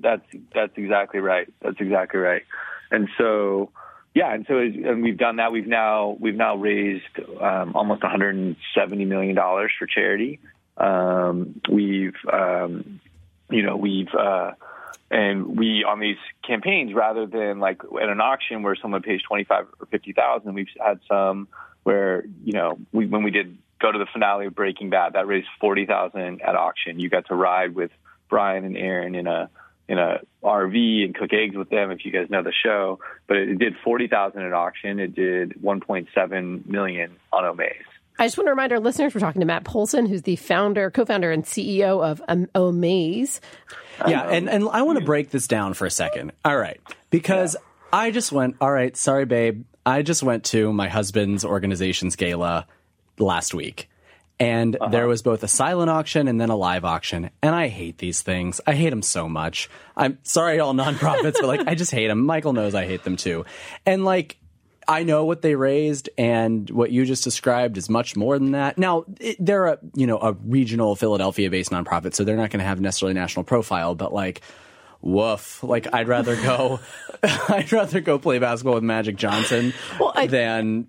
That's 0.00 0.24
that's 0.54 0.72
exactly 0.76 1.20
right. 1.20 1.52
That's 1.60 1.80
exactly 1.80 2.20
right. 2.20 2.42
And 2.90 3.08
so, 3.18 3.70
yeah, 4.14 4.34
and 4.34 4.44
so 4.48 4.58
and 4.58 5.02
we've 5.02 5.18
done 5.18 5.36
that. 5.36 5.52
We've 5.52 5.66
now 5.66 6.16
we've 6.18 6.34
now 6.34 6.56
raised 6.56 7.18
um, 7.40 7.76
almost 7.76 8.02
170 8.02 9.04
million 9.04 9.34
dollars 9.34 9.72
for 9.78 9.86
charity. 9.86 10.40
Um, 10.76 11.60
we've 11.70 12.16
um, 12.32 13.00
you 13.50 13.62
know 13.62 13.76
we've 13.76 14.12
uh, 14.14 14.52
and 15.10 15.58
we 15.58 15.84
on 15.84 16.00
these 16.00 16.18
campaigns 16.46 16.94
rather 16.94 17.26
than 17.26 17.58
like 17.58 17.82
at 18.00 18.08
an 18.08 18.20
auction 18.20 18.62
where 18.62 18.76
someone 18.76 19.02
pays 19.02 19.20
25 19.22 19.66
or 19.80 19.86
50 19.86 20.12
thousand, 20.12 20.54
we've 20.54 20.68
had 20.84 21.00
some 21.08 21.48
where 21.82 22.24
you 22.44 22.52
know 22.52 22.78
we 22.92 23.06
when 23.06 23.22
we 23.22 23.30
did 23.30 23.58
go 23.80 23.90
to 23.90 23.98
the 23.98 24.06
finale 24.12 24.46
of 24.46 24.54
Breaking 24.54 24.90
Bad 24.90 25.14
that 25.14 25.26
raised 25.26 25.48
40 25.60 25.86
thousand 25.86 26.42
at 26.42 26.54
auction. 26.54 27.00
You 27.00 27.08
got 27.08 27.26
to 27.26 27.34
ride 27.34 27.74
with 27.74 27.90
Bryan 28.28 28.64
and 28.64 28.76
Aaron 28.76 29.14
in 29.14 29.26
a 29.26 29.50
in 29.90 29.98
a 29.98 30.20
RV 30.42 31.04
and 31.04 31.14
cook 31.14 31.32
eggs 31.32 31.56
with 31.56 31.68
them 31.68 31.90
if 31.90 32.04
you 32.04 32.12
guys 32.12 32.30
know 32.30 32.42
the 32.42 32.52
show. 32.52 33.00
But 33.26 33.38
it, 33.38 33.58
did 33.58 33.74
forty 33.84 34.06
thousand 34.06 34.42
at 34.42 34.52
auction. 34.52 35.00
It 35.00 35.14
did 35.14 35.60
one 35.60 35.80
point 35.80 36.08
seven 36.14 36.64
million 36.66 37.16
on 37.32 37.44
Omaze. 37.44 37.74
I 38.18 38.26
just 38.26 38.38
want 38.38 38.46
to 38.46 38.50
remind 38.50 38.72
our 38.72 38.80
listeners 38.80 39.14
we're 39.14 39.20
talking 39.20 39.40
to 39.40 39.46
Matt 39.46 39.64
Pohlson, 39.64 40.06
who's 40.06 40.22
the 40.22 40.36
founder, 40.36 40.90
co-founder, 40.90 41.30
and 41.30 41.42
CEO 41.42 42.04
of 42.04 42.22
um, 42.28 42.46
Omaze. 42.54 43.40
Yeah, 44.06 44.28
and, 44.28 44.48
and 44.48 44.68
I 44.70 44.82
want 44.82 44.98
to 44.98 45.04
break 45.04 45.30
this 45.30 45.46
down 45.46 45.72
for 45.72 45.86
a 45.86 45.90
second. 45.90 46.32
All 46.44 46.56
right. 46.56 46.78
Because 47.08 47.56
I 47.92 48.10
just 48.10 48.30
went, 48.30 48.56
all 48.60 48.70
right, 48.70 48.94
sorry, 48.94 49.24
babe. 49.24 49.64
I 49.86 50.02
just 50.02 50.22
went 50.22 50.44
to 50.46 50.70
my 50.72 50.88
husband's 50.88 51.46
organization's 51.46 52.14
gala 52.14 52.66
last 53.18 53.54
week. 53.54 53.89
And 54.40 54.74
uh-huh. 54.74 54.90
there 54.90 55.06
was 55.06 55.20
both 55.20 55.42
a 55.42 55.48
silent 55.48 55.90
auction 55.90 56.26
and 56.26 56.40
then 56.40 56.48
a 56.48 56.56
live 56.56 56.84
auction. 56.84 57.30
And 57.42 57.54
I 57.54 57.68
hate 57.68 57.98
these 57.98 58.22
things. 58.22 58.60
I 58.66 58.74
hate 58.74 58.90
them 58.90 59.02
so 59.02 59.28
much. 59.28 59.68
I'm 59.96 60.18
sorry, 60.22 60.58
all 60.58 60.72
nonprofits, 60.72 61.34
but 61.34 61.44
like, 61.44 61.68
I 61.68 61.74
just 61.74 61.92
hate 61.92 62.08
them. 62.08 62.24
Michael 62.24 62.54
knows 62.54 62.74
I 62.74 62.86
hate 62.86 63.04
them 63.04 63.16
too. 63.16 63.44
And 63.84 64.04
like, 64.04 64.38
I 64.88 65.04
know 65.04 65.24
what 65.24 65.42
they 65.42 65.54
raised, 65.54 66.08
and 66.18 66.68
what 66.70 66.90
you 66.90 67.04
just 67.04 67.22
described 67.22 67.76
is 67.76 67.88
much 67.88 68.16
more 68.16 68.36
than 68.36 68.52
that. 68.52 68.76
Now, 68.76 69.04
it, 69.20 69.36
they're 69.38 69.66
a 69.66 69.78
you 69.94 70.06
know 70.06 70.18
a 70.18 70.32
regional 70.32 70.96
Philadelphia-based 70.96 71.70
nonprofit, 71.70 72.14
so 72.14 72.24
they're 72.24 72.36
not 72.36 72.50
going 72.50 72.58
to 72.58 72.66
have 72.66 72.80
necessarily 72.80 73.14
national 73.14 73.44
profile. 73.44 73.94
But 73.94 74.12
like, 74.12 74.40
woof! 75.00 75.62
Like, 75.62 75.92
I'd 75.92 76.08
rather 76.08 76.36
go, 76.36 76.80
I'd 77.22 77.72
rather 77.72 78.00
go 78.00 78.18
play 78.18 78.38
basketball 78.38 78.74
with 78.74 78.84
Magic 78.84 79.16
Johnson 79.16 79.72
Well, 79.98 80.12
I- 80.14 80.26
than 80.26 80.88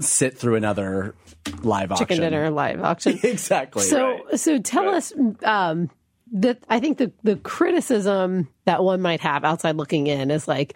sit 0.00 0.38
through 0.38 0.56
another 0.56 1.14
live 1.62 1.92
auction. 1.92 2.06
Chicken 2.06 2.20
dinner 2.22 2.50
live 2.50 2.82
auction. 2.82 3.18
exactly. 3.22 3.82
So, 3.82 4.20
so 4.36 4.58
tell 4.58 4.88
us 4.88 5.12
um, 5.44 5.90
that 6.32 6.58
I 6.68 6.80
think 6.80 6.98
the 6.98 7.12
the 7.22 7.36
criticism 7.36 8.48
that 8.64 8.82
one 8.84 9.00
might 9.00 9.20
have 9.20 9.44
outside 9.44 9.76
looking 9.76 10.06
in 10.06 10.30
is 10.30 10.46
like, 10.46 10.74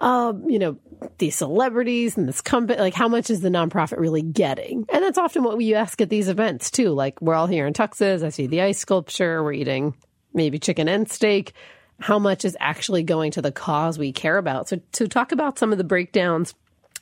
um, 0.00 0.48
you 0.48 0.58
know, 0.58 0.78
these 1.18 1.36
celebrities 1.36 2.16
and 2.16 2.28
this 2.28 2.40
company, 2.40 2.78
like 2.80 2.94
how 2.94 3.08
much 3.08 3.30
is 3.30 3.40
the 3.40 3.48
nonprofit 3.50 3.98
really 3.98 4.22
getting? 4.22 4.84
And 4.92 5.04
that's 5.04 5.18
often 5.18 5.42
what 5.42 5.56
we 5.56 5.74
ask 5.74 6.00
at 6.00 6.10
these 6.10 6.28
events 6.28 6.70
too. 6.70 6.90
Like 6.90 7.20
we're 7.22 7.34
all 7.34 7.46
here 7.46 7.66
in 7.66 7.72
Texas. 7.72 8.22
I 8.22 8.30
see 8.30 8.46
the 8.46 8.62
ice 8.62 8.78
sculpture. 8.78 9.42
We're 9.42 9.52
eating 9.52 9.94
maybe 10.34 10.58
chicken 10.58 10.88
and 10.88 11.08
steak. 11.10 11.52
How 12.00 12.18
much 12.18 12.44
is 12.44 12.56
actually 12.60 13.02
going 13.02 13.32
to 13.32 13.42
the 13.42 13.52
cause 13.52 13.98
we 13.98 14.12
care 14.12 14.38
about? 14.38 14.68
So, 14.68 14.80
to 14.92 15.08
talk 15.08 15.32
about 15.32 15.58
some 15.58 15.72
of 15.72 15.78
the 15.78 15.84
breakdowns 15.84 16.54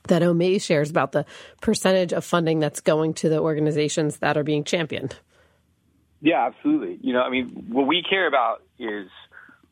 that 0.09 0.23
Omaze 0.23 0.63
shares 0.63 0.91
about 0.91 1.13
the 1.13 1.25
percentage 1.61 2.13
of 2.13 2.25
funding 2.25 2.61
that's 2.61 2.81
going 2.81 3.15
to 3.15 3.29
the 3.29 3.39
organizations 3.41 4.19
that 4.19 4.37
are 4.37 4.43
being 4.43 4.65
championed. 4.65 5.17
Yeah, 6.21 6.47
absolutely. 6.47 6.99
You 7.01 7.13
know, 7.13 7.23
I 7.23 7.31
mean, 7.31 7.49
what 7.69 7.87
we 7.87 8.03
care 8.03 8.27
about 8.27 8.63
is 8.79 9.09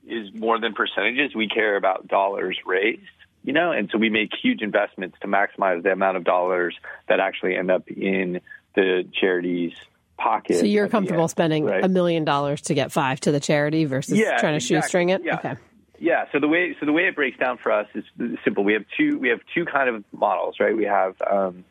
is 0.07 0.33
more 0.35 0.61
than 0.61 0.73
percentages. 0.73 1.35
We 1.35 1.49
care 1.49 1.77
about 1.77 2.07
dollars 2.07 2.59
raised. 2.65 3.03
You 3.43 3.53
know, 3.53 3.71
and 3.71 3.89
so 3.93 3.99
we 3.99 4.11
make 4.11 4.31
huge 4.43 4.61
investments 4.61 5.19
to 5.21 5.29
maximize 5.29 5.83
the 5.85 5.93
amount 5.93 6.17
of 6.17 6.25
dollars 6.25 6.77
that 7.09 7.21
actually 7.21 7.57
end 7.57 7.71
up 7.71 7.89
in 7.89 8.41
the 8.75 9.07
charity's 9.21 9.73
pocket. 10.17 10.59
So 10.59 10.65
you're 10.67 10.89
comfortable 10.89 11.23
end, 11.23 11.31
spending 11.31 11.69
a 11.69 11.89
million 11.89 12.25
dollars 12.25 12.61
to 12.63 12.75
get 12.75 12.93
five 12.93 13.21
to 13.21 13.33
the 13.33 13.41
charity 13.41 13.85
versus 13.85 14.19
Yeah, 14.19 14.37
trying 14.39 14.53
to 14.53 14.57
exactly. 14.57 14.77
shoestring 14.81 15.09
it? 15.11 15.23
Yeah. 15.25 15.35
Okay. 15.37 15.55
Yeah. 15.99 16.25
So 16.33 16.41
the 16.41 16.49
way 16.49 16.77
so 16.79 16.87
the 16.87 16.93
way 16.93 17.03
it 17.09 17.15
breaks 17.15 17.39
down 17.39 17.59
for 17.59 17.73
us 17.73 17.87
is 17.95 18.05
simple. 18.45 18.65
We 18.65 18.75
have 18.75 18.85
two 18.99 19.19
we 19.19 19.29
have 19.29 19.41
two 19.55 19.65
kind 19.65 19.89
of 19.89 20.05
models, 20.13 20.57
right? 20.61 20.77
We 20.77 20.85
have 20.85 21.15
um, 21.29 21.65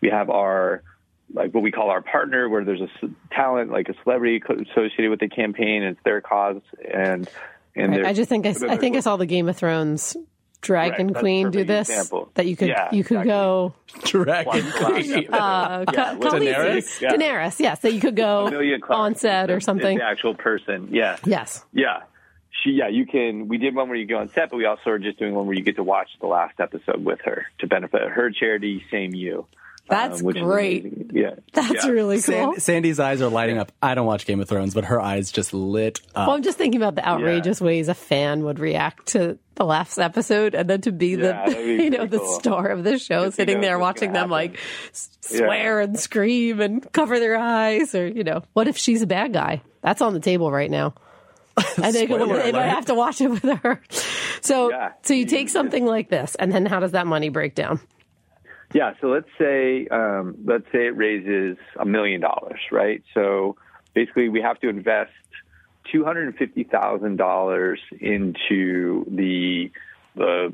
we 0.00 0.10
have 0.10 0.30
our 0.30 0.82
like 1.32 1.52
what 1.52 1.62
we 1.62 1.70
call 1.70 1.90
our 1.90 2.00
partner, 2.02 2.48
where 2.48 2.64
there's 2.64 2.80
a 2.80 2.88
talent 3.32 3.70
like 3.70 3.88
a 3.88 3.94
celebrity 4.02 4.40
associated 4.48 5.10
with 5.10 5.20
the 5.20 5.28
campaign, 5.28 5.82
and 5.82 5.96
it's 5.96 6.04
their 6.04 6.20
cause, 6.20 6.62
and 6.92 7.28
and 7.76 7.92
Right. 7.92 8.06
I 8.06 8.12
just 8.14 8.28
think 8.28 8.46
I, 8.46 8.50
I 8.68 8.76
think 8.78 8.96
I 8.96 9.00
saw 9.00 9.16
the 9.16 9.26
Game 9.26 9.48
of 9.48 9.56
Thrones 9.56 10.16
dragon 10.60 11.08
Right, 11.08 11.20
queen 11.20 11.50
do 11.50 11.64
this. 11.64 11.88
example. 11.88 12.30
That 12.34 12.46
you 12.46 12.56
could 12.56 12.68
Yeah, 12.68 12.88
you 12.92 13.04
could 13.04 13.18
exactly. 13.22 13.30
go 13.30 13.74
Dragon 14.04 14.70
Queen. 14.72 15.28
uh, 15.32 15.84
Ka- 15.84 16.14
Khaleesi. 16.16 16.54
Daenerys? 16.54 17.00
Yeah. 17.00 17.10
Daenerys, 17.10 17.60
yes. 17.60 17.80
That 17.80 17.92
you 17.94 18.00
could 18.00 18.16
go 18.16 18.46
Emilia 18.46 18.78
Clarke 18.78 18.98
on 19.00 19.14
set 19.14 19.50
or 19.50 19.60
something. 19.60 19.98
the 19.98 20.04
actual 20.04 20.34
person. 20.34 20.88
Yeah. 20.90 21.16
Yes. 21.24 21.64
Yeah. 21.72 22.02
She, 22.64 22.70
yeah, 22.72 22.88
you 22.88 23.06
can. 23.06 23.46
We 23.46 23.58
did 23.58 23.74
one 23.74 23.88
where 23.88 23.96
you 23.96 24.06
go 24.06 24.18
on 24.18 24.28
set, 24.30 24.50
but 24.50 24.56
we 24.56 24.64
also 24.64 24.90
are 24.90 24.98
just 24.98 25.18
doing 25.18 25.32
one 25.32 25.46
where 25.46 25.54
you 25.54 25.62
get 25.62 25.76
to 25.76 25.84
watch 25.84 26.08
the 26.20 26.26
last 26.26 26.58
episode 26.58 27.04
with 27.04 27.20
her 27.24 27.46
to 27.60 27.66
benefit 27.68 28.02
her 28.02 28.30
charity, 28.32 28.82
same 28.90 29.14
you. 29.14 29.46
That's 29.88 30.20
um, 30.20 30.26
which 30.26 30.36
is 30.36 30.42
great. 30.42 31.10
Yeah, 31.12 31.34
That's 31.52 31.84
yeah. 31.84 31.90
really 31.90 32.20
cool. 32.20 32.54
San- 32.58 32.82
Sandi's 32.82 33.00
eyes 33.00 33.22
are 33.22 33.28
lighting 33.28 33.58
up. 33.58 33.72
I 33.82 33.94
don't 33.94 34.06
watch 34.06 34.26
Game 34.26 34.40
of 34.40 34.48
Thrones, 34.48 34.74
but 34.74 34.84
her 34.86 35.00
eyes 35.00 35.32
just 35.32 35.52
lit 35.54 36.00
up. 36.14 36.26
Well, 36.28 36.36
I'm 36.36 36.42
just 36.42 36.58
thinking 36.58 36.80
about 36.80 36.94
the 36.94 37.06
outrageous 37.08 37.60
ways 37.60 37.88
a 37.88 37.94
fan 37.94 38.44
would 38.44 38.58
react 38.58 39.06
to 39.08 39.38
the 39.54 39.64
last 39.64 39.98
episode, 39.98 40.54
and 40.54 40.68
then 40.68 40.80
to 40.82 40.92
be 40.92 41.08
Yeah, 41.16 41.48
the 41.48 41.54
be 41.54 41.60
you 41.84 41.90
know 41.90 41.98
pretty 41.98 42.10
the 42.10 42.18
cool. 42.18 42.38
star 42.40 42.66
of 42.68 42.84
the 42.84 42.98
show, 42.98 43.30
sitting 43.30 43.60
there 43.60 43.78
watching 43.78 44.12
them 44.12 44.30
happen. 44.30 44.30
like 44.30 44.58
s- 44.90 45.10
swear 45.22 45.80
and 45.80 45.98
scream 45.98 46.60
and 46.60 46.90
cover 46.92 47.18
their 47.18 47.36
eyes, 47.36 47.94
or 47.94 48.06
you 48.06 48.24
know, 48.24 48.42
what 48.52 48.68
if 48.68 48.76
she's 48.76 49.02
a 49.02 49.06
bad 49.06 49.32
guy? 49.32 49.62
That's 49.82 50.02
on 50.02 50.12
the 50.14 50.20
table 50.20 50.50
right 50.52 50.70
now. 50.70 50.94
I 51.56 51.90
think 51.90 52.08
Spoiler 52.10 52.40
they 52.40 52.52
might 52.52 52.66
have 52.68 52.84
to 52.86 52.94
watch 52.94 53.20
it 53.20 53.28
with 53.30 53.42
her. 53.42 53.82
So, 54.42 54.70
Yeah. 54.70 54.92
so 55.02 55.12
you 55.14 55.26
take 55.26 55.48
something 55.48 55.84
like 55.84 56.08
this, 56.08 56.36
and 56.36 56.52
then 56.52 56.66
how 56.66 56.78
does 56.78 56.92
that 56.92 57.06
money 57.08 57.30
break 57.30 57.56
down? 57.56 57.80
Yeah, 58.74 58.92
so 59.00 59.08
let's 59.08 59.28
say 59.38 59.86
um, 59.88 60.36
let's 60.44 60.66
say 60.72 60.86
it 60.86 60.96
raises 60.96 61.56
a 61.78 61.86
million 61.86 62.20
dollars, 62.20 62.60
right? 62.70 63.02
So 63.14 63.56
basically, 63.94 64.28
we 64.28 64.42
have 64.42 64.60
to 64.60 64.68
invest 64.68 65.12
two 65.90 66.04
hundred 66.04 66.26
and 66.26 66.36
fifty 66.36 66.64
thousand 66.64 67.16
dollars 67.16 67.80
into 67.98 69.06
the 69.08 69.70
the 70.14 70.52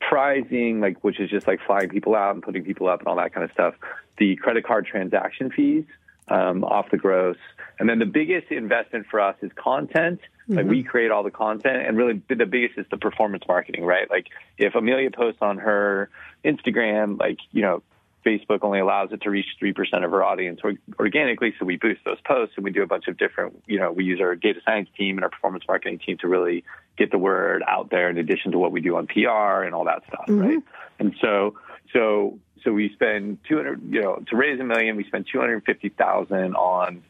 prizing, 0.00 0.80
like 0.80 1.02
which 1.04 1.20
is 1.20 1.30
just 1.30 1.46
like 1.46 1.60
flying 1.64 1.88
people 1.88 2.14
out 2.16 2.34
and 2.34 2.42
putting 2.42 2.64
people 2.64 2.88
up 2.88 3.00
and 3.00 3.08
all 3.08 3.16
that 3.16 3.32
kind 3.32 3.44
of 3.44 3.52
stuff. 3.52 3.74
The 4.18 4.34
credit 4.36 4.64
card 4.64 4.86
transaction 4.86 5.50
fees 5.50 5.84
um, 6.30 6.64
off 6.64 6.90
the 6.90 6.96
gross, 6.96 7.36
and 7.78 7.88
then 7.88 7.98
the 7.98 8.06
biggest 8.06 8.50
investment 8.50 9.06
for 9.10 9.20
us 9.20 9.36
is 9.42 9.50
content. 9.54 10.20
Like 10.50 10.64
we 10.64 10.82
create 10.82 11.10
all 11.10 11.22
the 11.22 11.30
content, 11.30 11.86
and 11.86 11.96
really 11.98 12.22
the 12.28 12.46
biggest 12.46 12.78
is 12.78 12.86
the 12.90 12.96
performance 12.96 13.44
marketing, 13.46 13.84
right? 13.84 14.08
Like 14.08 14.28
if 14.56 14.74
Emilia 14.74 15.10
posts 15.10 15.42
on 15.42 15.58
her 15.58 16.08
Instagram, 16.42 17.18
like 17.18 17.36
you 17.52 17.60
know, 17.60 17.82
Facebook 18.24 18.60
only 18.62 18.80
allows 18.80 19.12
it 19.12 19.20
to 19.22 19.30
reach 19.30 19.46
three 19.58 19.74
percent 19.74 20.04
of 20.04 20.10
her 20.10 20.24
audience 20.24 20.60
or- 20.64 20.74
organically, 20.98 21.54
so 21.58 21.66
we 21.66 21.76
boost 21.76 22.00
those 22.04 22.20
posts 22.22 22.54
and 22.56 22.64
we 22.64 22.70
do 22.70 22.82
a 22.82 22.86
bunch 22.86 23.08
of 23.08 23.18
different. 23.18 23.62
You 23.66 23.78
know, 23.78 23.92
we 23.92 24.04
use 24.04 24.20
our 24.22 24.34
data 24.34 24.60
science 24.64 24.88
team 24.96 25.18
and 25.18 25.24
our 25.24 25.30
performance 25.30 25.64
marketing 25.68 25.98
team 25.98 26.16
to 26.18 26.28
really 26.28 26.64
get 26.96 27.10
the 27.10 27.18
word 27.18 27.62
out 27.68 27.90
there. 27.90 28.08
In 28.08 28.16
addition 28.16 28.52
to 28.52 28.58
what 28.58 28.72
we 28.72 28.80
do 28.80 28.96
on 28.96 29.06
PR 29.06 29.64
and 29.64 29.74
all 29.74 29.84
that 29.84 30.02
stuff, 30.08 30.24
right? 30.28 30.62
And 30.98 31.14
so, 31.20 31.54
so, 31.92 32.38
so 32.68 32.74
we 32.74 32.90
spend 32.92 33.38
two 33.48 33.56
hundred. 33.56 33.82
You 33.90 34.02
know, 34.02 34.22
to 34.28 34.36
raise 34.36 34.60
a 34.60 34.64
million, 34.64 34.96
we 34.96 35.04
spend 35.04 35.26
two 35.32 35.40
hundred 35.40 35.64
fifty 35.64 35.88
thousand 35.88 36.54
on 36.54 37.02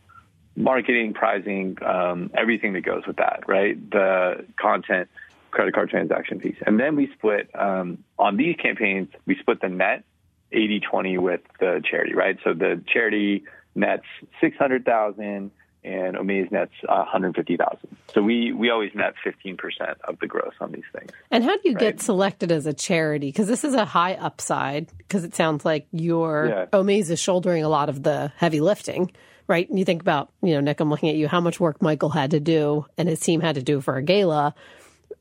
marketing, 0.55 1.15
pricing, 1.15 1.77
um, 1.85 2.31
everything 2.33 2.75
that 2.75 2.83
goes 2.83 3.03
with 3.07 3.17
that, 3.17 3.45
right? 3.49 3.91
The 3.91 4.47
content, 4.61 5.09
credit 5.51 5.75
card 5.75 5.91
transaction 5.91 6.39
piece. 6.39 6.57
And 6.65 6.79
then 6.79 6.95
we 6.97 7.11
split, 7.17 7.51
um, 7.55 8.05
on 8.19 8.37
these 8.37 8.57
campaigns, 8.57 9.09
we 9.27 9.37
split 9.37 9.61
the 9.61 9.69
net 9.69 10.05
80 10.53 10.81
20 10.81 11.19
with 11.19 11.41
the 11.59 11.83
charity, 11.89 12.15
right? 12.15 12.39
So 12.45 12.55
the 12.55 12.81
charity 12.93 13.45
nets 13.75 14.05
600,000 14.41 15.51
and 15.85 16.17
Omaze 16.17 16.51
nets 16.51 16.73
uh, 16.89 16.97
150,000. 17.05 17.79
So 18.15 18.23
we, 18.23 18.53
we 18.53 18.71
always 18.71 18.91
net 18.95 19.15
15% 19.25 19.57
of 20.05 20.19
the 20.19 20.27
gross 20.27 20.53
on 20.61 20.73
these 20.73 20.85
things. 20.93 21.11
And 21.31 21.45
how 21.45 21.57
do 21.57 21.69
you 21.69 21.75
get 21.75 22.01
selected 22.01 22.51
as 22.53 22.67
a 22.67 22.73
charity? 22.75 23.29
Because 23.29 23.47
this 23.47 23.65
is 23.65 23.75
a 23.75 23.85
high 23.85 24.15
upside. 24.15 24.89
Because 24.99 25.25
it 25.25 25.35
sounds 25.35 25.65
like 25.65 25.87
your 25.93 26.47
Yeah. 26.49 26.67
Omaze 26.79 27.11
is 27.11 27.21
shouldering 27.21 27.63
a 27.65 27.69
lot 27.69 27.89
of 27.89 28.03
the 28.03 28.33
heavy 28.37 28.61
lifting, 28.61 29.13
right? 29.47 29.69
And 29.69 29.79
you 29.79 29.85
think 29.85 30.03
about, 30.03 30.31
you 30.43 30.55
know, 30.55 30.61
Nick, 30.61 30.81
I'm 30.81 30.91
looking 30.91 31.09
at 31.11 31.17
you, 31.17 31.29
how 31.29 31.41
much 31.41 31.61
work 31.61 31.81
Michael 31.81 32.11
had 32.11 32.33
to 32.33 32.41
do 32.41 32.85
and 32.99 33.09
his 33.09 33.21
team 33.21 33.41
had 33.41 33.55
to 33.55 33.63
do 33.63 33.81
for 33.81 33.97
a 33.97 34.03
gala. 34.03 34.55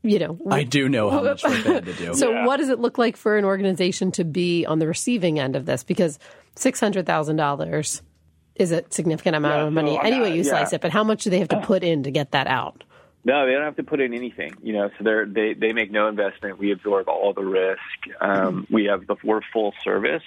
You 0.03 0.19
know, 0.19 0.37
I 0.49 0.63
do 0.63 0.87
know 0.89 1.09
how 1.09 1.21
much 1.23 1.43
work 1.43 1.63
they 1.63 1.73
had 1.73 1.85
to 1.85 1.93
do. 1.93 2.13
so 2.15 2.31
Yeah. 2.31 2.45
what 2.45 2.57
does 2.57 2.69
it 2.69 2.79
look 2.79 2.97
like 2.97 3.17
for 3.17 3.37
an 3.37 3.45
organization 3.45 4.11
to 4.13 4.23
be 4.23 4.65
on 4.65 4.79
the 4.79 4.87
receiving 4.87 5.39
end 5.39 5.55
of 5.55 5.65
this? 5.65 5.83
Because 5.83 6.19
six 6.55 6.79
hundred 6.79 7.05
thousand 7.05 7.35
dollars 7.37 8.01
is 8.59 8.71
a 8.71 8.83
significant 8.89 9.35
amount 9.35 9.55
Yeah, 9.55 9.67
of 9.67 9.73
money. 9.73 9.95
so 9.95 10.01
Anyway, 10.01 10.35
you 10.35 10.43
slice 10.43 10.73
it, 10.73 10.81
but 10.81 10.91
how 10.91 11.03
much 11.03 11.23
do 11.23 11.29
they 11.29 11.39
have 11.39 11.49
to 11.49 11.61
put 11.63 11.83
in 11.83 12.03
to 12.03 12.11
get 12.11 12.31
that 12.31 12.47
out? 12.47 12.83
No, 13.23 13.45
they 13.45 13.51
don't 13.51 13.63
have 13.63 13.75
to 13.75 13.83
put 13.83 13.99
in 13.99 14.13
anything. 14.13 14.55
You 14.63 14.73
know, 14.73 14.89
so 14.97 15.03
they're, 15.03 15.25
they 15.25 15.53
they 15.53 15.73
make 15.73 15.91
no 15.91 16.07
investment. 16.07 16.57
We 16.59 16.71
absorb 16.71 17.09
all 17.09 17.33
the 17.33 17.43
risk. 17.43 17.81
Um, 18.21 18.65
we 18.69 18.85
have 18.85 19.05
the 19.05 19.17
we're 19.23 19.41
full 19.51 19.73
service, 19.83 20.23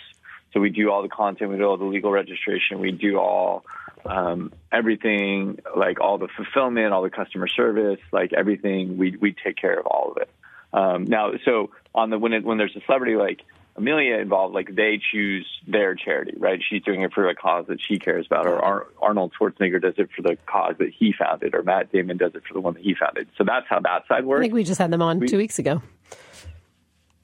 so 0.53 0.61
we 0.61 0.69
do 0.71 0.91
all 0.91 1.03
the 1.03 1.09
content. 1.09 1.51
We 1.51 1.57
do 1.57 1.65
all 1.65 1.79
the 1.79 1.85
legal 1.85 2.11
registration. 2.11 2.79
We 2.79 2.93
do 2.93 3.19
all 3.19 3.65
um, 4.05 4.53
everything, 4.71 5.61
like 5.75 6.01
all 6.01 6.19
the 6.19 6.29
fulfillment, 6.29 6.93
all 6.93 7.03
the 7.03 7.11
customer 7.11 7.49
service, 7.49 8.01
like 8.13 8.33
everything. 8.35 8.99
We 8.99 9.17
we 9.17 9.33
take 9.33 9.57
care 9.57 9.79
of 9.79 9.87
all 9.87 10.13
of 10.13 10.19
it. 10.19 10.29
Um, 10.73 11.05
now, 11.05 11.33
so 11.45 11.71
on 11.95 12.11
the 12.11 12.19
when 12.19 12.33
it, 12.35 12.45
when 12.45 12.59
there's 12.59 12.77
a 12.77 12.81
celebrity 12.85 13.17
like 13.17 13.41
Emilia 13.77 14.17
involved, 14.19 14.55
like 14.55 14.75
they 14.75 15.01
choose 15.13 15.47
their 15.67 15.95
charity, 15.95 16.35
right? 16.37 16.61
She's 16.69 16.83
doing 16.83 17.03
it 17.03 17.13
for 17.13 17.29
a 17.29 17.35
cause 17.35 17.67
that 17.69 17.79
she 17.81 17.99
cares 17.99 18.27
about, 18.27 18.47
or 18.47 18.59
Ar- 18.63 18.87
Arnold 19.01 19.33
Schwarzenegger 19.41 19.81
does 19.81 19.95
it 19.97 20.11
for 20.15 20.23
the 20.23 20.37
cause 20.47 20.75
that 20.79 20.91
he 20.93 21.13
founded, 21.19 21.55
or 21.55 21.63
Matt 21.63 21.91
Damon 21.93 22.17
does 22.19 22.35
it 22.35 22.43
for 22.47 22.55
the 22.55 22.61
one 22.61 22.75
that 22.75 22.83
he 22.83 22.95
founded. 22.95 23.29
So 23.39 23.45
that's 23.45 23.67
how 23.69 23.81
that 23.81 24.07
side 24.09 24.25
works. 24.25 24.41
I 24.41 24.43
think 24.43 24.55
we 24.55 24.65
just 24.65 24.79
had 24.79 24.91
them 24.91 25.03
on 25.03 25.27
two 25.27 25.39
weeks 25.39 25.59
ago. 25.59 25.83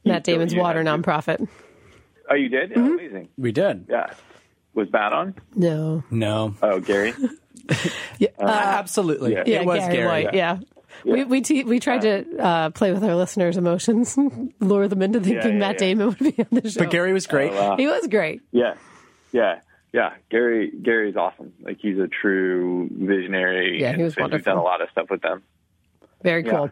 Matt 0.04 0.24
Damon's 0.24 0.54
you 0.54 0.60
water 0.60 0.82
nonprofit. 0.84 1.46
oh, 2.30 2.34
you 2.34 2.48
did? 2.48 2.70
Mm-hmm. 2.70 2.80
Oh, 2.80 2.94
amazing. 2.94 3.28
we 3.36 3.52
did. 3.52 3.86
Yeah. 3.90 4.12
Was 4.74 4.92
Matt 4.92 5.12
on? 5.12 5.34
No, 5.54 6.04
No. 6.10 6.54
Oh, 6.62 6.80
Gary. 6.80 7.12
Yeah. 8.18 8.28
Absolutely. 8.38 9.32
yeah. 9.32 9.42
yeah, 9.46 9.60
It 9.62 9.66
was 9.66 9.80
Gary, 9.80 9.92
Gary. 9.96 10.06
White. 10.24 10.34
Yeah. 10.34 10.58
We 11.04 11.24
we 11.24 11.40
te- 11.40 11.64
we 11.64 11.80
tried 11.80 12.02
to 12.02 12.24
uh, 12.38 12.70
play 12.70 12.92
with 12.92 13.04
our 13.04 13.14
listeners' 13.14 13.56
emotions, 13.56 14.16
lure 14.60 14.88
them 14.88 15.02
into 15.02 15.20
thinking 15.20 15.52
yeah, 15.54 15.58
Matt 15.58 15.74
yeah. 15.74 15.78
Damon 15.78 16.06
would 16.08 16.18
be 16.18 16.34
on 16.38 16.46
the 16.50 16.70
show. 16.70 16.80
But 16.80 16.90
Gary 16.90 17.12
was 17.12 17.26
great. 17.26 17.52
he 17.78 17.86
was 17.86 18.06
great. 18.08 18.42
Yeah, 18.52 18.74
yeah, 19.32 19.60
yeah. 19.92 20.14
Gary, 20.30 20.70
Gary's 20.70 21.16
awesome. 21.16 21.52
Like 21.62 21.78
he's 21.80 21.98
a 21.98 22.08
true 22.08 22.88
visionary. 22.92 23.80
Yeah, 23.80 23.94
he 23.96 24.02
was 24.02 24.14
and 24.16 24.24
We've 24.26 24.32
wonderful. 24.32 24.52
done 24.52 24.58
a 24.58 24.64
lot 24.64 24.80
of 24.82 24.90
stuff 24.90 25.10
with 25.10 25.22
them. 25.22 25.42
Very 26.22 26.42
cool. 26.44 26.70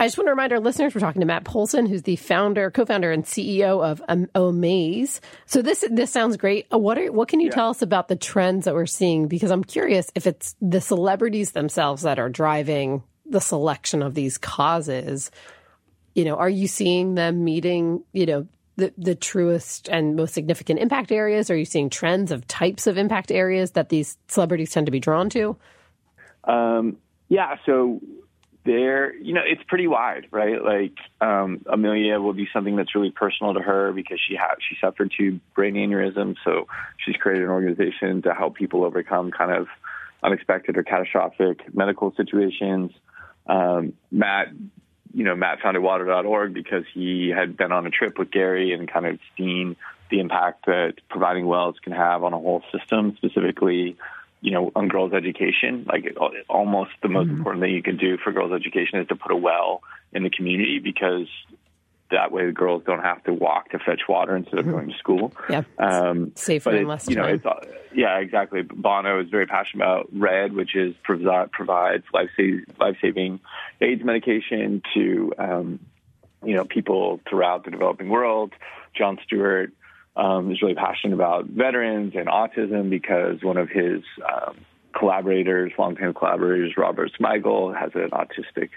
I 0.00 0.06
just 0.06 0.16
want 0.16 0.28
to 0.28 0.30
remind 0.30 0.52
our 0.52 0.60
listeners 0.60 0.94
we're 0.94 1.00
talking 1.00 1.18
to 1.22 1.26
Matt 1.26 1.42
Pohlson, 1.42 1.88
who's 1.88 2.02
the 2.02 2.14
founder, 2.14 2.70
co-founder, 2.70 3.10
and 3.10 3.24
CEO 3.24 3.84
of 3.84 4.00
um, 4.08 4.26
Omaze. 4.32 5.18
So 5.46 5.60
this 5.60 5.84
this 5.90 6.12
sounds 6.12 6.36
great. 6.36 6.66
Uh, 6.72 6.78
What 6.78 6.98
are 6.98 7.10
what 7.10 7.26
can 7.26 7.40
you 7.40 7.50
tell 7.50 7.70
us 7.70 7.82
about 7.82 8.06
the 8.06 8.14
trends 8.14 8.66
that 8.66 8.74
we're 8.74 8.86
seeing? 8.86 9.26
Because 9.26 9.50
I'm 9.50 9.64
curious 9.64 10.08
if 10.14 10.28
it's 10.28 10.54
the 10.60 10.80
celebrities 10.80 11.50
themselves 11.50 12.02
that 12.02 12.20
are 12.20 12.28
driving 12.28 13.02
the 13.28 13.40
selection 13.40 14.02
of 14.02 14.14
these 14.14 14.38
causes. 14.38 15.30
You 16.14 16.24
know, 16.24 16.36
are 16.36 16.48
you 16.48 16.66
seeing 16.66 17.14
them 17.14 17.44
meeting? 17.44 18.04
You 18.12 18.26
know. 18.26 18.46
The, 18.76 18.94
the 18.96 19.16
truest 19.16 19.88
and 19.88 20.14
most 20.14 20.34
significant 20.34 20.78
impact 20.78 21.10
areas? 21.10 21.50
Are 21.50 21.56
you 21.56 21.64
seeing 21.64 21.90
trends 21.90 22.30
of 22.30 22.46
types 22.46 22.86
of 22.86 22.96
impact 22.96 23.32
areas 23.32 23.72
that 23.72 23.88
these 23.88 24.16
celebrities 24.28 24.70
tend 24.70 24.86
to 24.86 24.92
be 24.92 25.00
drawn 25.00 25.28
to? 25.30 25.56
Um, 26.44 26.98
yeah, 27.28 27.56
so 27.66 28.00
there, 28.64 29.16
you 29.16 29.34
know, 29.34 29.40
it's 29.44 29.62
pretty 29.66 29.88
wide, 29.88 30.28
right? 30.30 30.62
Like 30.62 30.96
um, 31.20 31.64
Emilia 31.66 32.20
will 32.20 32.34
be 32.34 32.48
something 32.52 32.76
that's 32.76 32.94
really 32.94 33.10
personal 33.10 33.54
to 33.54 33.60
her 33.60 33.92
because 33.92 34.20
she 34.28 34.36
had 34.36 34.54
she 34.60 34.76
suffered 34.80 35.12
two 35.18 35.40
brain 35.56 35.74
aneurysms, 35.74 36.36
so 36.44 36.68
she's 37.04 37.16
created 37.16 37.44
an 37.44 37.50
organization 37.50 38.22
to 38.22 38.34
help 38.34 38.54
people 38.54 38.84
overcome 38.84 39.32
kind 39.32 39.50
of 39.50 39.66
unexpected 40.22 40.76
or 40.76 40.84
catastrophic 40.84 41.74
medical 41.74 42.14
situations. 42.14 42.92
Um, 43.48 43.94
Matt, 44.10 44.48
you 45.14 45.24
know, 45.24 45.34
Matt 45.34 45.60
founded 45.60 45.82
Water.org 45.82 46.54
because 46.54 46.84
he 46.92 47.30
had 47.30 47.56
been 47.56 47.72
on 47.72 47.86
a 47.86 47.90
trip 47.90 48.18
with 48.18 48.30
Gary 48.30 48.72
and 48.72 48.86
kind 48.86 49.06
of 49.06 49.18
seen 49.36 49.76
the 50.10 50.20
impact 50.20 50.66
that 50.66 50.94
providing 51.08 51.46
wells 51.46 51.76
can 51.82 51.92
have 51.92 52.24
on 52.24 52.32
a 52.32 52.38
whole 52.38 52.62
system, 52.72 53.16
specifically 53.16 53.96
you 54.40 54.52
know, 54.52 54.70
on 54.74 54.88
girls' 54.88 55.12
education. 55.12 55.84
Like 55.88 56.04
it, 56.04 56.16
almost 56.48 56.90
the 57.02 57.08
most 57.08 57.28
important 57.28 57.62
thing 57.62 57.74
you 57.74 57.82
can 57.82 57.96
do 57.96 58.18
for 58.18 58.32
girls' 58.32 58.52
education 58.52 59.00
is 59.00 59.08
to 59.08 59.16
put 59.16 59.32
a 59.32 59.36
well 59.36 59.82
in 60.12 60.22
the 60.22 60.30
community 60.30 60.78
because 60.78 61.26
that 62.10 62.32
way 62.32 62.46
the 62.46 62.52
girls 62.52 62.82
don't 62.86 63.02
have 63.02 63.22
to 63.24 63.34
walk 63.34 63.70
to 63.70 63.78
fetch 63.78 64.02
water 64.08 64.34
instead 64.34 64.60
of 64.60 64.66
going 64.66 64.88
to 64.88 64.98
school. 64.98 65.32
Yeah. 65.50 65.62
Um, 65.78 66.32
Safer 66.34 66.70
and 66.70 66.88
less 66.88 67.08
you 67.08 67.16
know, 67.16 67.22
time. 67.22 67.34
it's 67.34 67.46
uh, 67.46 67.60
yeah, 67.94 68.18
exactly. 68.18 68.62
Bono 68.62 69.20
is 69.20 69.28
very 69.28 69.46
passionate 69.46 69.84
about 69.84 70.08
RED, 70.12 70.54
which 70.54 70.74
is 70.74 70.94
provides 71.02 72.04
life 72.12 72.30
saving 73.00 73.40
AIDS 73.80 74.04
medication 74.04 74.82
to 74.94 75.32
um, 75.38 75.80
you 76.44 76.54
know 76.54 76.64
people 76.64 77.20
throughout 77.28 77.64
the 77.64 77.70
developing 77.70 78.08
world. 78.08 78.52
Jon 78.96 79.18
Stewart 79.24 79.72
um, 80.16 80.50
is 80.50 80.62
really 80.62 80.74
passionate 80.74 81.14
about 81.14 81.46
veterans 81.46 82.14
and 82.16 82.26
autism 82.26 82.90
because 82.90 83.42
one 83.42 83.56
of 83.56 83.68
his 83.68 84.02
um, 84.28 84.56
collaborators, 84.96 85.72
longtime 85.78 86.14
collaborators, 86.14 86.74
Robert 86.76 87.12
Smigel, 87.18 87.78
has 87.78 87.90
an 87.94 88.10
autistic 88.10 88.70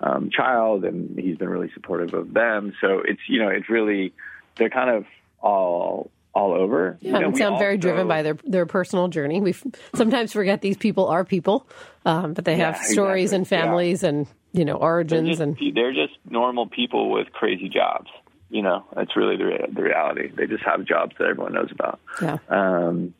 um, 0.00 0.30
child, 0.30 0.84
and 0.84 1.18
he's 1.18 1.36
been 1.36 1.48
really 1.48 1.70
supportive 1.74 2.14
of 2.14 2.32
them. 2.32 2.74
So 2.80 3.02
it's 3.04 3.20
you 3.28 3.40
know 3.40 3.48
it's 3.48 3.68
really 3.68 4.12
they're 4.56 4.70
kind 4.70 4.90
of 4.90 5.04
all 5.40 6.10
all 6.34 6.52
over. 6.52 6.98
Yeah, 7.00 7.14
you 7.14 7.20
know, 7.20 7.26
and 7.28 7.36
sound 7.36 7.54
also, 7.54 7.64
very 7.64 7.76
driven 7.76 8.08
by 8.08 8.22
their 8.22 8.38
their 8.44 8.66
personal 8.66 9.08
journey. 9.08 9.40
We 9.40 9.54
sometimes 9.94 10.32
forget 10.32 10.60
these 10.60 10.76
people 10.76 11.06
are 11.08 11.24
people, 11.24 11.66
um, 12.04 12.34
but 12.34 12.44
they 12.44 12.56
have 12.56 12.76
yeah, 12.76 12.82
stories 12.82 13.32
exactly. 13.32 13.36
and 13.36 13.48
families 13.48 14.02
yeah. 14.02 14.08
and 14.10 14.26
you 14.52 14.64
know 14.64 14.74
origins 14.74 15.38
they're 15.38 15.46
just, 15.46 15.60
and 15.60 15.76
they're 15.76 15.92
just 15.92 16.18
normal 16.28 16.66
people 16.66 17.10
with 17.10 17.32
crazy 17.32 17.68
jobs. 17.68 18.10
You 18.50 18.62
know, 18.62 18.84
that's 18.94 19.16
really 19.16 19.36
the 19.36 19.68
the 19.72 19.82
reality. 19.82 20.30
They 20.34 20.46
just 20.46 20.64
have 20.64 20.84
jobs 20.84 21.14
that 21.18 21.28
everyone 21.28 21.54
knows 21.54 21.70
about. 21.70 22.00
Yeah. 22.22 22.38
Um, 22.48 23.14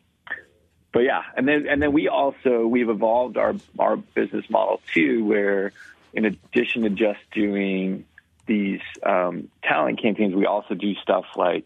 but 0.91 1.01
yeah, 1.01 1.21
and 1.35 1.47
then 1.47 1.67
and 1.67 1.81
then 1.81 1.93
we 1.93 2.07
also 2.07 2.65
we've 2.65 2.89
evolved 2.89 3.37
our 3.37 3.55
our 3.77 3.95
business 3.97 4.49
model 4.49 4.81
too, 4.93 5.23
where 5.25 5.71
in 6.13 6.25
addition 6.25 6.83
to 6.83 6.89
just 6.89 7.19
doing 7.31 8.05
these 8.47 8.81
um, 9.03 9.49
talent 9.63 10.01
campaigns, 10.01 10.33
we 10.33 10.45
also 10.45 10.73
do 10.73 10.95
stuff 10.95 11.25
like 11.35 11.65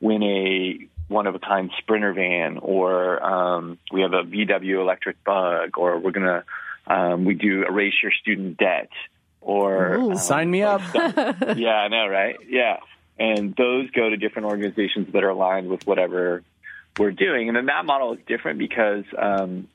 win 0.00 0.22
a 0.22 0.88
one 1.08 1.26
of 1.26 1.34
a 1.34 1.38
kind 1.38 1.70
sprinter 1.78 2.14
van, 2.14 2.58
or 2.58 3.22
um, 3.22 3.78
we 3.92 4.00
have 4.00 4.14
a 4.14 4.22
VW 4.22 4.80
electric 4.80 5.22
bug, 5.22 5.76
or 5.76 5.98
we're 5.98 6.10
gonna 6.10 6.44
um, 6.86 7.24
we 7.24 7.34
do 7.34 7.64
erase 7.64 7.94
your 8.02 8.12
student 8.12 8.56
debt, 8.56 8.88
or 9.42 9.94
Ooh, 9.94 10.10
um, 10.12 10.16
sign 10.16 10.50
me 10.50 10.62
up. 10.62 10.80
yeah, 10.94 11.76
I 11.76 11.88
know, 11.88 12.08
right? 12.08 12.36
Yeah, 12.48 12.78
and 13.18 13.54
those 13.54 13.90
go 13.90 14.08
to 14.08 14.16
different 14.16 14.48
organizations 14.48 15.12
that 15.12 15.22
are 15.22 15.28
aligned 15.28 15.68
with 15.68 15.86
whatever 15.86 16.42
we're 16.98 17.12
doing. 17.12 17.48
And 17.48 17.56
then 17.56 17.66
that 17.66 17.84
model 17.84 18.14
is 18.14 18.20
different 18.26 18.58
because 18.58 19.04
um, 19.18 19.68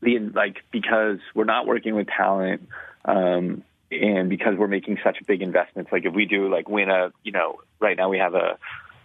the 0.00 0.18
like 0.18 0.56
because 0.70 1.18
we're 1.34 1.44
not 1.44 1.66
working 1.66 1.94
with 1.94 2.08
talent. 2.08 2.68
Um, 3.04 3.62
and 3.90 4.28
because 4.28 4.56
we're 4.56 4.66
making 4.66 4.98
such 5.04 5.18
big 5.26 5.42
investments, 5.42 5.92
like 5.92 6.04
if 6.04 6.12
we 6.12 6.26
do 6.26 6.50
like 6.50 6.68
win 6.68 6.90
a, 6.90 7.12
you 7.22 7.32
know, 7.32 7.60
right 7.78 7.96
now 7.96 8.08
we 8.08 8.18
have 8.18 8.34
a 8.34 8.58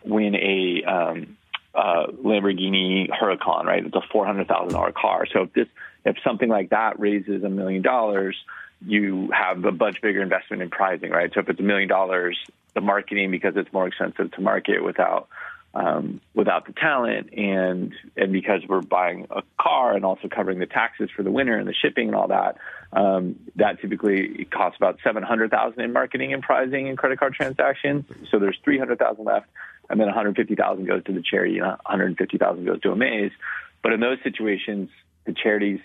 win 0.04 0.36
a 0.36 0.84
um, 0.84 1.38
uh, 1.76 2.08
Lamborghini 2.08 3.08
Huracan, 3.10 3.66
right? 3.66 3.86
It's 3.86 3.96
a 3.96 4.02
four 4.12 4.26
hundred 4.26 4.48
thousand 4.48 4.74
dollar 4.74 4.92
car. 4.92 5.26
So 5.32 5.44
if 5.44 5.54
this, 5.54 5.68
if 6.06 6.18
something 6.24 6.50
like 6.50 6.72
that 6.72 7.00
raises 7.00 7.44
a 7.44 7.50
million 7.50 7.82
dollars, 7.82 8.36
you 8.86 9.30
have 9.32 9.64
a 9.64 9.72
much 9.72 10.02
bigger 10.02 10.22
investment 10.22 10.64
in 10.64 10.70
pricing, 10.70 11.12
right? 11.12 11.32
So 11.34 11.42
if 11.42 11.50
it's 11.50 11.60
a 11.60 11.64
million 11.64 11.88
dollars, 11.88 12.38
the 12.74 12.82
marketing 12.82 13.32
because 13.32 13.56
it's 13.56 13.72
more 13.72 13.88
expensive 13.88 14.32
to 14.32 14.42
market 14.42 14.84
without 14.84 15.28
um, 15.74 16.20
without 16.34 16.66
the 16.68 16.74
talent 16.74 17.34
and 17.34 17.94
and 18.18 18.34
because 18.34 18.62
we're 18.68 18.82
buying 18.82 19.28
a 19.30 19.42
car 19.60 19.94
and 19.96 20.04
also 20.04 20.28
covering 20.28 20.60
the 20.60 20.66
taxes 20.66 21.10
for 21.16 21.24
the 21.24 21.32
winter 21.32 21.58
and 21.58 21.68
the 21.68 21.74
shipping 21.74 22.08
and 22.08 22.16
all 22.16 22.28
that, 22.28 22.58
um, 22.92 23.40
that 23.56 23.80
typically 23.80 24.46
costs 24.46 24.78
about 24.78 25.00
seven 25.04 25.24
hundred 25.24 25.52
thousand 25.52 25.82
in 25.82 25.94
marketing 25.94 26.34
and 26.34 26.44
pricing 26.44 26.90
and 26.90 26.98
credit 26.98 27.20
card 27.20 27.34
transactions. 27.34 28.06
So 28.30 28.40
there's 28.40 28.58
three 28.64 28.78
hundred 28.78 29.00
thousand 29.00 29.24
left, 29.24 29.48
and 29.90 30.00
then 30.00 30.08
one 30.08 30.16
hundred 30.16 30.36
fifty 30.36 30.56
thousand 30.56 30.88
goes 30.88 31.04
to 31.06 31.14
the 31.14 31.22
charity, 31.22 31.60
and 31.60 31.68
one 31.68 31.78
hundred 31.86 32.18
fifty 32.18 32.38
thousand 32.38 32.66
goes 32.66 32.82
to 32.82 32.90
Omaze. 32.90 33.32
But 33.82 33.94
in 33.94 34.00
those 34.00 34.18
situations, 34.24 34.90
the 35.26 35.34
charities 35.34 35.80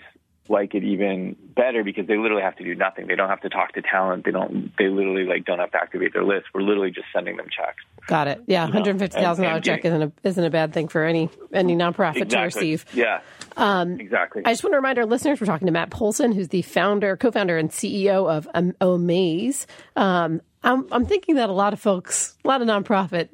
like 0.49 0.75
it 0.75 0.83
even 0.83 1.35
better 1.55 1.83
because 1.83 2.07
they 2.07 2.17
literally 2.17 2.43
have 2.43 2.55
to 2.57 2.63
do 2.63 2.75
nothing. 2.75 3.07
They 3.07 3.15
don't 3.15 3.29
have 3.29 3.41
to 3.41 3.49
talk 3.49 3.73
to 3.73 3.81
talent. 3.81 4.25
They 4.25 4.31
don't. 4.31 4.71
They 4.77 4.87
literally 4.87 5.25
like 5.25 5.45
don't 5.45 5.59
have 5.59 5.71
to 5.71 5.77
activate 5.77 6.13
their 6.13 6.23
list. 6.23 6.47
We're 6.53 6.61
literally 6.61 6.91
just 6.91 7.07
sending 7.13 7.37
them 7.37 7.47
checks. 7.49 7.83
Got 8.07 8.27
it. 8.27 8.43
Yeah, 8.47 8.63
one 8.63 8.73
hundred 8.73 8.99
fifty 8.99 9.19
thousand 9.19 9.45
dollar 9.45 9.61
check 9.61 9.85
isn't 9.85 10.01
a 10.01 10.11
isn't 10.23 10.43
a 10.43 10.49
bad 10.49 10.73
thing 10.73 10.87
for 10.87 11.03
any 11.03 11.29
any 11.53 11.75
nonprofit 11.75 12.23
exactly. 12.23 12.31
to 12.31 12.43
receive. 12.43 12.85
Yeah. 12.93 13.21
Um, 13.55 13.99
exactly. 13.99 14.43
I 14.45 14.51
just 14.51 14.63
want 14.63 14.73
to 14.73 14.77
remind 14.77 14.99
our 14.99 15.05
listeners 15.05 15.41
we're 15.41 15.47
talking 15.47 15.65
to 15.65 15.71
Matt 15.71 15.89
Pohlson, 15.89 16.33
who's 16.33 16.49
the 16.49 16.61
founder, 16.61 17.17
co-founder, 17.17 17.57
and 17.57 17.69
CEO 17.71 18.29
of 18.29 18.47
um, 18.53 18.73
Omaze. 18.79 19.65
Um, 19.95 20.41
I'm 20.63 20.87
I'm 20.91 21.05
thinking 21.05 21.35
that 21.35 21.49
a 21.49 21.53
lot 21.53 21.73
of 21.73 21.79
folks, 21.79 22.37
a 22.43 22.47
lot 22.47 22.61
of 22.61 22.67
nonprofit, 22.67 23.29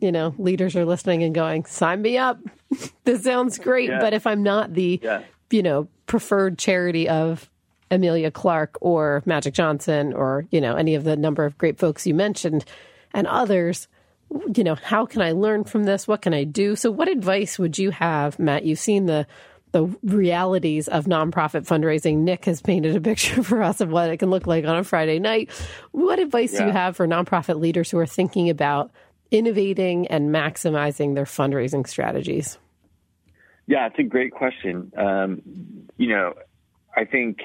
you 0.00 0.12
know, 0.12 0.34
leaders 0.38 0.76
are 0.76 0.84
listening 0.84 1.22
and 1.22 1.34
going, 1.34 1.64
"Sign 1.64 2.02
me 2.02 2.18
up." 2.18 2.38
this 3.04 3.22
sounds 3.22 3.58
great, 3.58 3.90
yeah. 3.90 4.00
but 4.00 4.12
if 4.12 4.26
I'm 4.26 4.42
not 4.42 4.74
the 4.74 5.00
yeah 5.02 5.22
you 5.50 5.62
know, 5.62 5.88
preferred 6.06 6.58
charity 6.58 7.08
of 7.08 7.50
Emilia 7.90 8.30
Clarke 8.30 8.78
or 8.80 9.22
Magic 9.26 9.54
Johnson 9.54 10.12
or, 10.12 10.46
you 10.50 10.60
know, 10.60 10.76
any 10.76 10.94
of 10.94 11.04
the 11.04 11.16
number 11.16 11.44
of 11.44 11.58
great 11.58 11.78
folks 11.78 12.06
you 12.06 12.14
mentioned 12.14 12.64
and 13.12 13.26
others, 13.26 13.88
you 14.54 14.62
know, 14.62 14.76
how 14.76 15.06
can 15.06 15.22
I 15.22 15.32
learn 15.32 15.64
from 15.64 15.84
this? 15.84 16.06
What 16.06 16.22
can 16.22 16.32
I 16.32 16.44
do? 16.44 16.76
So 16.76 16.90
what 16.90 17.08
advice 17.08 17.58
would 17.58 17.78
you 17.78 17.90
have, 17.90 18.38
Matt? 18.38 18.64
You've 18.64 18.78
seen 18.78 19.06
the 19.06 19.26
the 19.72 19.86
realities 20.02 20.88
of 20.88 21.04
nonprofit 21.04 21.64
fundraising. 21.64 22.18
Nick 22.18 22.44
has 22.46 22.60
painted 22.60 22.96
a 22.96 23.00
picture 23.00 23.40
for 23.44 23.62
us 23.62 23.80
of 23.80 23.90
what 23.90 24.10
it 24.10 24.16
can 24.16 24.30
look 24.30 24.46
like 24.46 24.64
on 24.64 24.76
a 24.76 24.84
Friday 24.84 25.20
night. 25.20 25.50
What 25.92 26.18
advice 26.18 26.52
yeah. 26.52 26.60
do 26.60 26.66
you 26.66 26.72
have 26.72 26.96
for 26.96 27.06
nonprofit 27.06 27.60
leaders 27.60 27.88
who 27.88 27.98
are 27.98 28.06
thinking 28.06 28.50
about 28.50 28.90
innovating 29.30 30.08
and 30.08 30.30
maximizing 30.30 31.14
their 31.14 31.24
fundraising 31.24 31.86
strategies? 31.86 32.58
Yeah, 33.70 33.86
it's 33.86 34.00
a 34.00 34.02
great 34.02 34.32
question. 34.32 34.92
Um, 34.96 35.42
you 35.96 36.08
know, 36.08 36.34
I 36.96 37.04
think 37.04 37.38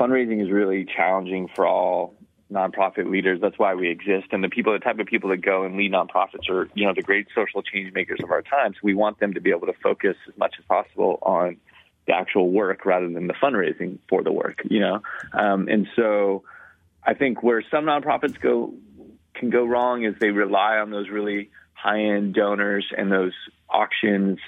fundraising 0.00 0.42
is 0.42 0.50
really 0.50 0.86
challenging 0.86 1.50
for 1.54 1.66
all 1.66 2.14
nonprofit 2.50 3.10
leaders. 3.10 3.42
That's 3.42 3.58
why 3.58 3.74
we 3.74 3.90
exist. 3.90 4.28
And 4.32 4.42
the 4.42 4.48
people, 4.48 4.72
the 4.72 4.78
type 4.78 4.98
of 5.00 5.06
people 5.06 5.28
that 5.28 5.42
go 5.42 5.64
and 5.64 5.76
lead 5.76 5.92
nonprofits 5.92 6.48
are, 6.48 6.70
you 6.72 6.86
know, 6.86 6.94
the 6.94 7.02
great 7.02 7.26
social 7.34 7.60
change 7.62 7.92
makers 7.92 8.20
of 8.22 8.30
our 8.30 8.40
times. 8.40 8.76
We 8.82 8.94
want 8.94 9.20
them 9.20 9.34
to 9.34 9.40
be 9.42 9.50
able 9.50 9.66
to 9.66 9.74
focus 9.82 10.16
as 10.26 10.34
much 10.38 10.54
as 10.58 10.64
possible 10.64 11.18
on 11.20 11.58
the 12.06 12.14
actual 12.14 12.50
work 12.50 12.86
rather 12.86 13.10
than 13.10 13.26
the 13.26 13.34
fundraising 13.34 13.98
for 14.08 14.22
the 14.22 14.32
work, 14.32 14.62
you 14.70 14.80
know? 14.80 15.02
Um, 15.34 15.68
and 15.68 15.86
so 15.94 16.44
I 17.06 17.12
think 17.12 17.42
where 17.42 17.62
some 17.70 17.84
nonprofits 17.84 18.40
go, 18.40 18.72
can 19.34 19.50
go 19.50 19.66
wrong 19.66 20.04
is 20.04 20.14
they 20.18 20.30
rely 20.30 20.78
on 20.78 20.90
those 20.90 21.10
really 21.10 21.50
high 21.74 22.00
end 22.00 22.32
donors 22.32 22.86
and 22.96 23.12
those 23.12 23.34
auctions 23.68 24.38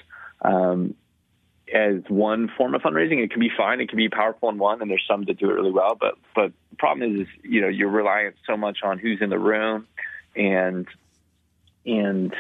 um, 0.46 0.94
as 1.72 2.02
one 2.08 2.50
form 2.56 2.74
of 2.74 2.82
fundraising. 2.82 3.22
It 3.22 3.30
can 3.30 3.40
be 3.40 3.50
fine. 3.54 3.80
It 3.80 3.88
can 3.88 3.96
be 3.96 4.08
powerful 4.08 4.48
in 4.48 4.58
one, 4.58 4.80
and 4.80 4.90
there's 4.90 5.04
some 5.08 5.24
that 5.24 5.38
do 5.38 5.50
it 5.50 5.54
really 5.54 5.72
well. 5.72 5.96
But 5.98 6.14
but 6.34 6.52
the 6.70 6.76
problem 6.76 7.12
is, 7.12 7.26
is 7.26 7.28
you 7.42 7.60
know, 7.60 7.68
you're 7.68 7.90
reliant 7.90 8.36
so 8.46 8.56
much 8.56 8.78
on 8.82 8.98
who's 8.98 9.20
in 9.20 9.30
the 9.30 9.38
room, 9.38 9.86
and 10.34 10.86
and 11.84 12.34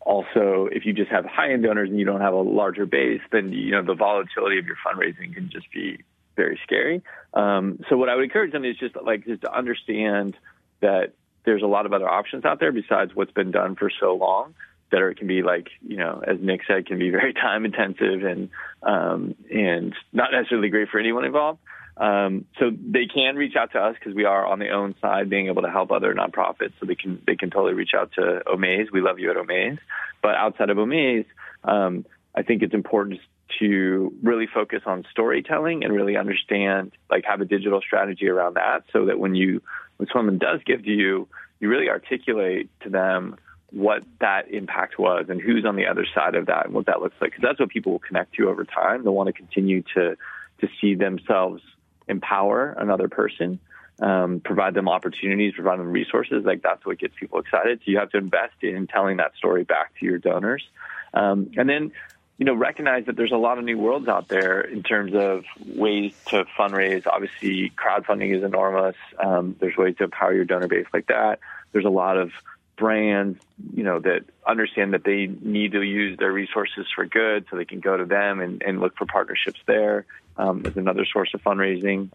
also 0.00 0.68
if 0.70 0.84
you 0.86 0.92
just 0.92 1.10
have 1.10 1.24
high 1.24 1.52
end 1.52 1.62
donors 1.62 1.88
and 1.88 1.98
you 1.98 2.04
don't 2.04 2.20
have 2.20 2.34
a 2.34 2.40
larger 2.40 2.86
base, 2.86 3.22
then 3.32 3.52
you 3.52 3.72
know 3.72 3.82
the 3.82 3.94
volatility 3.94 4.58
of 4.58 4.66
your 4.66 4.76
fundraising 4.86 5.34
can 5.34 5.48
just 5.50 5.70
be 5.72 6.02
very 6.36 6.60
scary. 6.62 7.02
Um, 7.32 7.80
so 7.88 7.96
what 7.96 8.10
I 8.10 8.14
would 8.14 8.24
encourage 8.24 8.52
them 8.52 8.64
is 8.64 8.76
just 8.76 8.94
like 9.02 9.24
just 9.24 9.42
to 9.42 9.52
understand 9.52 10.36
that 10.80 11.12
there's 11.44 11.62
a 11.62 11.66
lot 11.66 11.86
of 11.86 11.94
other 11.94 12.08
options 12.08 12.44
out 12.44 12.60
there 12.60 12.72
besides 12.72 13.14
what's 13.14 13.30
been 13.30 13.52
done 13.52 13.74
for 13.76 13.90
so 14.00 14.14
long 14.14 14.54
that 14.90 15.02
are 15.02 15.14
can 15.14 15.26
be 15.26 15.42
like 15.42 15.68
you 15.86 15.96
know 15.96 16.22
as 16.26 16.38
Nick 16.40 16.62
said 16.66 16.86
can 16.86 16.98
be 16.98 17.10
very 17.10 17.32
time 17.46 17.64
intensive 17.64 18.24
and 18.24 18.50
um, 18.82 19.34
and 19.52 19.94
not 20.12 20.32
necessarily 20.32 20.68
great 20.68 20.88
for 20.88 20.98
anyone 20.98 21.24
involved. 21.24 21.58
Um, 21.98 22.44
so 22.58 22.70
they 22.70 23.06
can 23.06 23.36
reach 23.36 23.56
out 23.56 23.72
to 23.72 23.78
us 23.78 23.94
because 23.98 24.14
we 24.14 24.26
are 24.26 24.44
on 24.46 24.58
the 24.58 24.68
own 24.68 24.94
side 25.00 25.30
being 25.30 25.46
able 25.46 25.62
to 25.62 25.70
help 25.70 25.90
other 25.90 26.14
nonprofits. 26.14 26.72
So 26.78 26.86
they 26.86 26.94
can 26.94 27.22
they 27.26 27.36
can 27.36 27.50
totally 27.50 27.74
reach 27.74 27.92
out 27.96 28.12
to 28.12 28.42
Omaze. 28.46 28.90
We 28.92 29.00
love 29.00 29.18
you 29.18 29.30
at 29.30 29.36
Omaze. 29.36 29.78
But 30.22 30.34
outside 30.34 30.70
of 30.70 30.76
Omaze, 30.76 31.24
um, 31.64 32.04
I 32.34 32.42
think 32.42 32.62
it's 32.62 32.74
important 32.74 33.20
to 33.60 34.12
really 34.22 34.46
focus 34.52 34.82
on 34.86 35.04
storytelling 35.10 35.84
and 35.84 35.94
really 35.94 36.16
understand 36.16 36.92
like 37.10 37.24
have 37.24 37.40
a 37.40 37.44
digital 37.44 37.80
strategy 37.80 38.28
around 38.28 38.54
that 38.54 38.84
so 38.92 39.06
that 39.06 39.18
when 39.18 39.34
you 39.34 39.62
when 39.96 40.08
someone 40.12 40.36
does 40.36 40.60
give 40.66 40.84
to 40.84 40.90
you, 40.90 41.28
you 41.60 41.68
really 41.68 41.88
articulate 41.88 42.68
to 42.82 42.90
them 42.90 43.36
what 43.70 44.02
that 44.20 44.50
impact 44.50 44.98
was 44.98 45.26
and 45.28 45.40
who's 45.40 45.64
on 45.64 45.76
the 45.76 45.86
other 45.86 46.06
side 46.14 46.34
of 46.34 46.46
that 46.46 46.66
and 46.66 46.74
what 46.74 46.86
that 46.86 47.00
looks 47.00 47.16
like. 47.20 47.30
Because 47.30 47.42
that's 47.42 47.60
what 47.60 47.68
people 47.68 47.92
will 47.92 47.98
connect 47.98 48.34
to 48.34 48.48
over 48.48 48.64
time. 48.64 49.02
They'll 49.02 49.14
want 49.14 49.28
to 49.28 49.32
continue 49.32 49.82
to 49.94 50.16
to 50.60 50.68
see 50.80 50.94
themselves 50.94 51.62
empower 52.08 52.74
another 52.78 53.08
person, 53.08 53.58
um, 54.00 54.40
provide 54.42 54.74
them 54.74 54.88
opportunities, 54.88 55.54
provide 55.54 55.78
them 55.78 55.90
resources. 55.90 56.44
Like 56.44 56.62
that's 56.62 56.84
what 56.86 56.98
gets 56.98 57.14
people 57.18 57.40
excited. 57.40 57.80
So 57.84 57.90
you 57.90 57.98
have 57.98 58.10
to 58.10 58.18
invest 58.18 58.54
in 58.62 58.86
telling 58.86 59.18
that 59.18 59.34
story 59.36 59.64
back 59.64 59.92
to 60.00 60.06
your 60.06 60.18
donors, 60.18 60.64
um, 61.12 61.50
and 61.56 61.68
then 61.68 61.92
you 62.38 62.44
know 62.44 62.54
recognize 62.54 63.06
that 63.06 63.16
there's 63.16 63.32
a 63.32 63.36
lot 63.36 63.58
of 63.58 63.64
new 63.64 63.78
worlds 63.78 64.08
out 64.08 64.28
there 64.28 64.60
in 64.60 64.82
terms 64.82 65.14
of 65.14 65.44
ways 65.66 66.14
to 66.28 66.44
fundraise. 66.58 67.06
Obviously, 67.06 67.70
crowdfunding 67.76 68.36
is 68.36 68.44
enormous. 68.44 68.96
Um, 69.18 69.56
there's 69.58 69.76
ways 69.76 69.96
to 69.98 70.04
empower 70.04 70.32
your 70.32 70.44
donor 70.44 70.68
base 70.68 70.86
like 70.92 71.06
that. 71.08 71.40
There's 71.72 71.84
a 71.84 71.90
lot 71.90 72.16
of 72.16 72.30
brands, 72.76 73.40
you 73.74 73.82
know, 73.82 73.98
that 74.00 74.24
understand 74.46 74.92
that 74.94 75.04
they 75.04 75.26
need 75.26 75.72
to 75.72 75.82
use 75.82 76.18
their 76.18 76.32
resources 76.32 76.86
for 76.94 77.06
good, 77.06 77.46
so 77.50 77.56
they 77.56 77.64
can 77.64 77.80
go 77.80 77.96
to 77.96 78.04
them 78.04 78.40
and, 78.40 78.62
and 78.62 78.80
look 78.80 78.96
for 78.96 79.06
partnerships 79.06 79.60
there 79.66 80.06
um, 80.36 80.64
as 80.66 80.76
another 80.76 81.06
source 81.10 81.30
of 81.34 81.42
fundraising. 81.42 82.10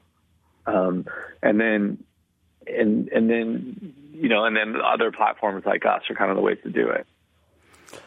Um, 0.66 1.06
and 1.42 1.60
then, 1.60 2.04
and 2.68 3.10
and 3.10 3.30
then, 3.30 3.94
you 4.14 4.30
know, 4.30 4.46
and 4.46 4.56
then 4.56 4.76
other 4.80 5.12
platforms 5.12 5.66
like 5.66 5.86
us 5.86 6.04
are 6.10 6.16
kind 6.16 6.30
of 6.30 6.38
the 6.38 6.44
ways 6.44 6.60
to 6.64 6.70
do 6.70 6.90
it. 6.90 7.08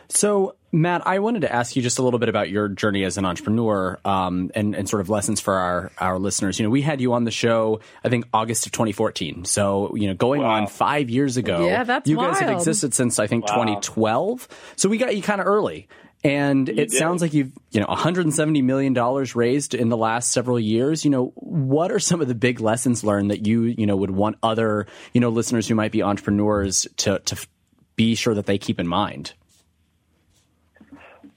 So, 0.09 0.55
Matt, 0.75 1.07
I 1.07 1.21
wanted 1.21 1.43
to 1.43 1.53
ask 1.55 1.77
you 1.77 1.83
just 1.83 2.01
a 2.01 2.03
little 2.03 2.19
bit 2.19 2.29
about 2.29 2.51
your 2.51 2.69
journey 2.69 3.05
as 3.05 3.17
an 3.17 3.25
entrepreneur 3.25 3.99
um, 4.05 4.51
and, 4.57 4.75
and 4.75 4.89
sort 4.89 5.01
of 5.03 5.09
lessons 5.09 5.41
for 5.41 5.55
our, 5.55 5.93
our 5.99 6.19
listeners. 6.19 6.59
You 6.59 6.65
know, 6.65 6.71
we 6.71 6.83
had 6.83 7.01
you 7.01 7.13
on 7.13 7.23
the 7.23 7.31
show, 7.31 7.79
I 8.03 8.09
think, 8.09 8.27
August 8.35 8.67
of 8.67 8.73
2014. 8.73 9.45
So, 9.45 9.95
you 9.95 10.09
know, 10.09 10.15
going 10.15 10.43
Wow. 10.43 10.51
on 10.63 10.67
five 10.67 11.11
years 11.11 11.37
ago. 11.37 11.65
Yeah, 11.67 11.85
that's 11.85 12.09
You 12.09 12.17
guys 12.17 12.41
have 12.41 12.51
existed 12.51 12.93
since, 12.93 13.21
I 13.21 13.29
think, 13.29 13.47
Wow. 13.49 13.55
2012. 13.55 14.49
So 14.77 14.89
we 14.89 14.99
got 14.99 15.17
you 15.17 15.23
kind 15.23 15.41
of 15.41 15.47
early. 15.47 15.87
And 16.25 16.69
it 16.69 16.75
did. 16.75 16.93
sounds 16.93 17.23
like 17.23 17.35
you've, 17.35 17.53
you 17.71 17.81
know, 17.81 17.87
170 17.87 18.63
million 18.63 18.95
dollars 18.95 19.37
raised 19.37 19.75
in 19.75 19.91
the 19.91 19.97
last 19.97 20.33
several 20.33 20.59
years. 20.59 21.05
You 21.05 21.11
know, 21.13 21.27
what 21.37 21.93
are 21.93 21.99
some 22.01 22.21
of 22.21 22.29
the 22.29 22.35
big 22.35 22.61
lessons 22.61 23.05
learned 23.05 23.31
that 23.31 23.47
you, 23.47 23.63
you 23.65 23.87
know, 23.87 23.95
would 23.95 24.11
want 24.11 24.39
other, 24.43 24.87
you 25.13 25.21
know, 25.21 25.29
listeners 25.29 25.69
who 25.69 25.75
might 25.75 25.93
be 25.93 26.03
entrepreneurs 26.03 26.89
to 26.97 27.21
to 27.27 27.47
be 27.95 28.15
sure 28.17 28.35
that 28.35 28.47
they 28.47 28.59
keep 28.59 28.81
in 28.81 28.89
mind? 28.89 29.35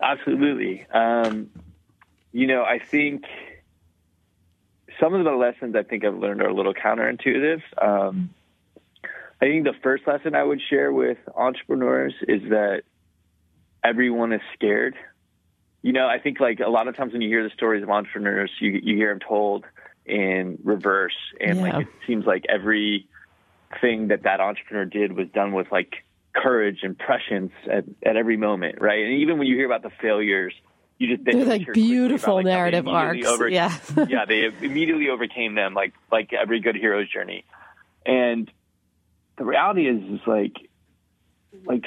Absolutely. 0.02 0.86
Um, 0.94 1.50
you 2.32 2.48
know, 2.48 2.64
I 2.64 2.80
think 2.80 3.24
some 5.00 5.14
of 5.14 5.24
the 5.24 5.32
lessons 5.32 5.76
I 5.76 5.84
think 5.84 6.06
I've 6.06 6.18
learned 6.18 6.42
are 6.42 6.48
a 6.50 6.54
little 6.54 6.74
counterintuitive. 6.74 7.62
Um, 7.82 8.30
I 9.42 9.46
think 9.46 9.66
the 9.66 9.74
first 9.84 10.08
lesson 10.08 10.36
I 10.36 10.44
would 10.44 10.62
share 10.70 10.92
with 10.92 11.18
entrepreneurs 11.36 12.14
is 12.28 12.42
that 12.50 12.84
everyone 13.84 14.34
is 14.34 14.42
scared. 14.54 14.96
You 15.84 15.94
know, 15.94 16.08
I 16.08 16.20
think 16.20 16.40
like 16.40 16.60
a 16.60 16.70
lot 16.70 16.88
of 16.88 16.96
times 16.96 17.14
when 17.14 17.22
you 17.22 17.30
hear 17.30 17.44
the 17.44 17.52
stories 17.52 17.84
of 17.84 17.90
entrepreneurs, 17.90 18.52
you 18.60 18.80
you 18.84 18.96
hear 18.96 19.10
them 19.10 19.20
told 19.20 19.66
in 20.06 20.58
reverse, 20.64 21.16
and 21.40 21.58
Yeah. 21.58 21.64
like 21.78 21.88
it 21.88 21.94
seems 22.08 22.26
like 22.26 22.46
every 22.50 23.08
thing 23.82 24.08
that 24.08 24.24
that 24.24 24.40
entrepreneur 24.40 24.86
did 24.86 25.12
was 25.14 25.28
done 25.30 25.52
with 25.52 25.72
like 25.72 26.04
courage 26.42 26.80
and 26.84 26.98
prescience 26.98 27.52
at, 27.72 27.86
at 28.06 28.16
every 28.16 28.38
moment, 28.38 28.80
right? 28.82 29.04
And 29.06 29.14
even 29.22 29.38
when 29.38 29.48
you 29.48 29.56
hear 29.56 29.66
about 29.66 29.82
the 29.84 29.92
failures, 30.02 30.54
you 31.00 31.16
just 31.16 31.26
they 31.26 31.34
They're 31.34 31.46
like 31.46 31.74
beautiful 31.74 32.40
about, 32.40 32.46
like, 32.46 32.54
narrative 32.54 32.88
arcs. 32.88 33.26
over- 33.28 33.48
Yeah. 33.50 33.76
yeah, 34.10 34.26
they 34.26 34.46
immediately 34.62 35.10
overcame 35.10 35.56
them, 35.56 35.74
like 35.74 35.94
like 36.12 36.34
every 36.34 36.60
good 36.60 36.76
hero's 36.76 37.10
journey. 37.10 37.44
And 38.06 38.50
the 39.38 39.46
reality 39.46 39.88
is, 39.88 40.02
is 40.20 40.26
like, 40.26 40.56
like, 41.66 41.86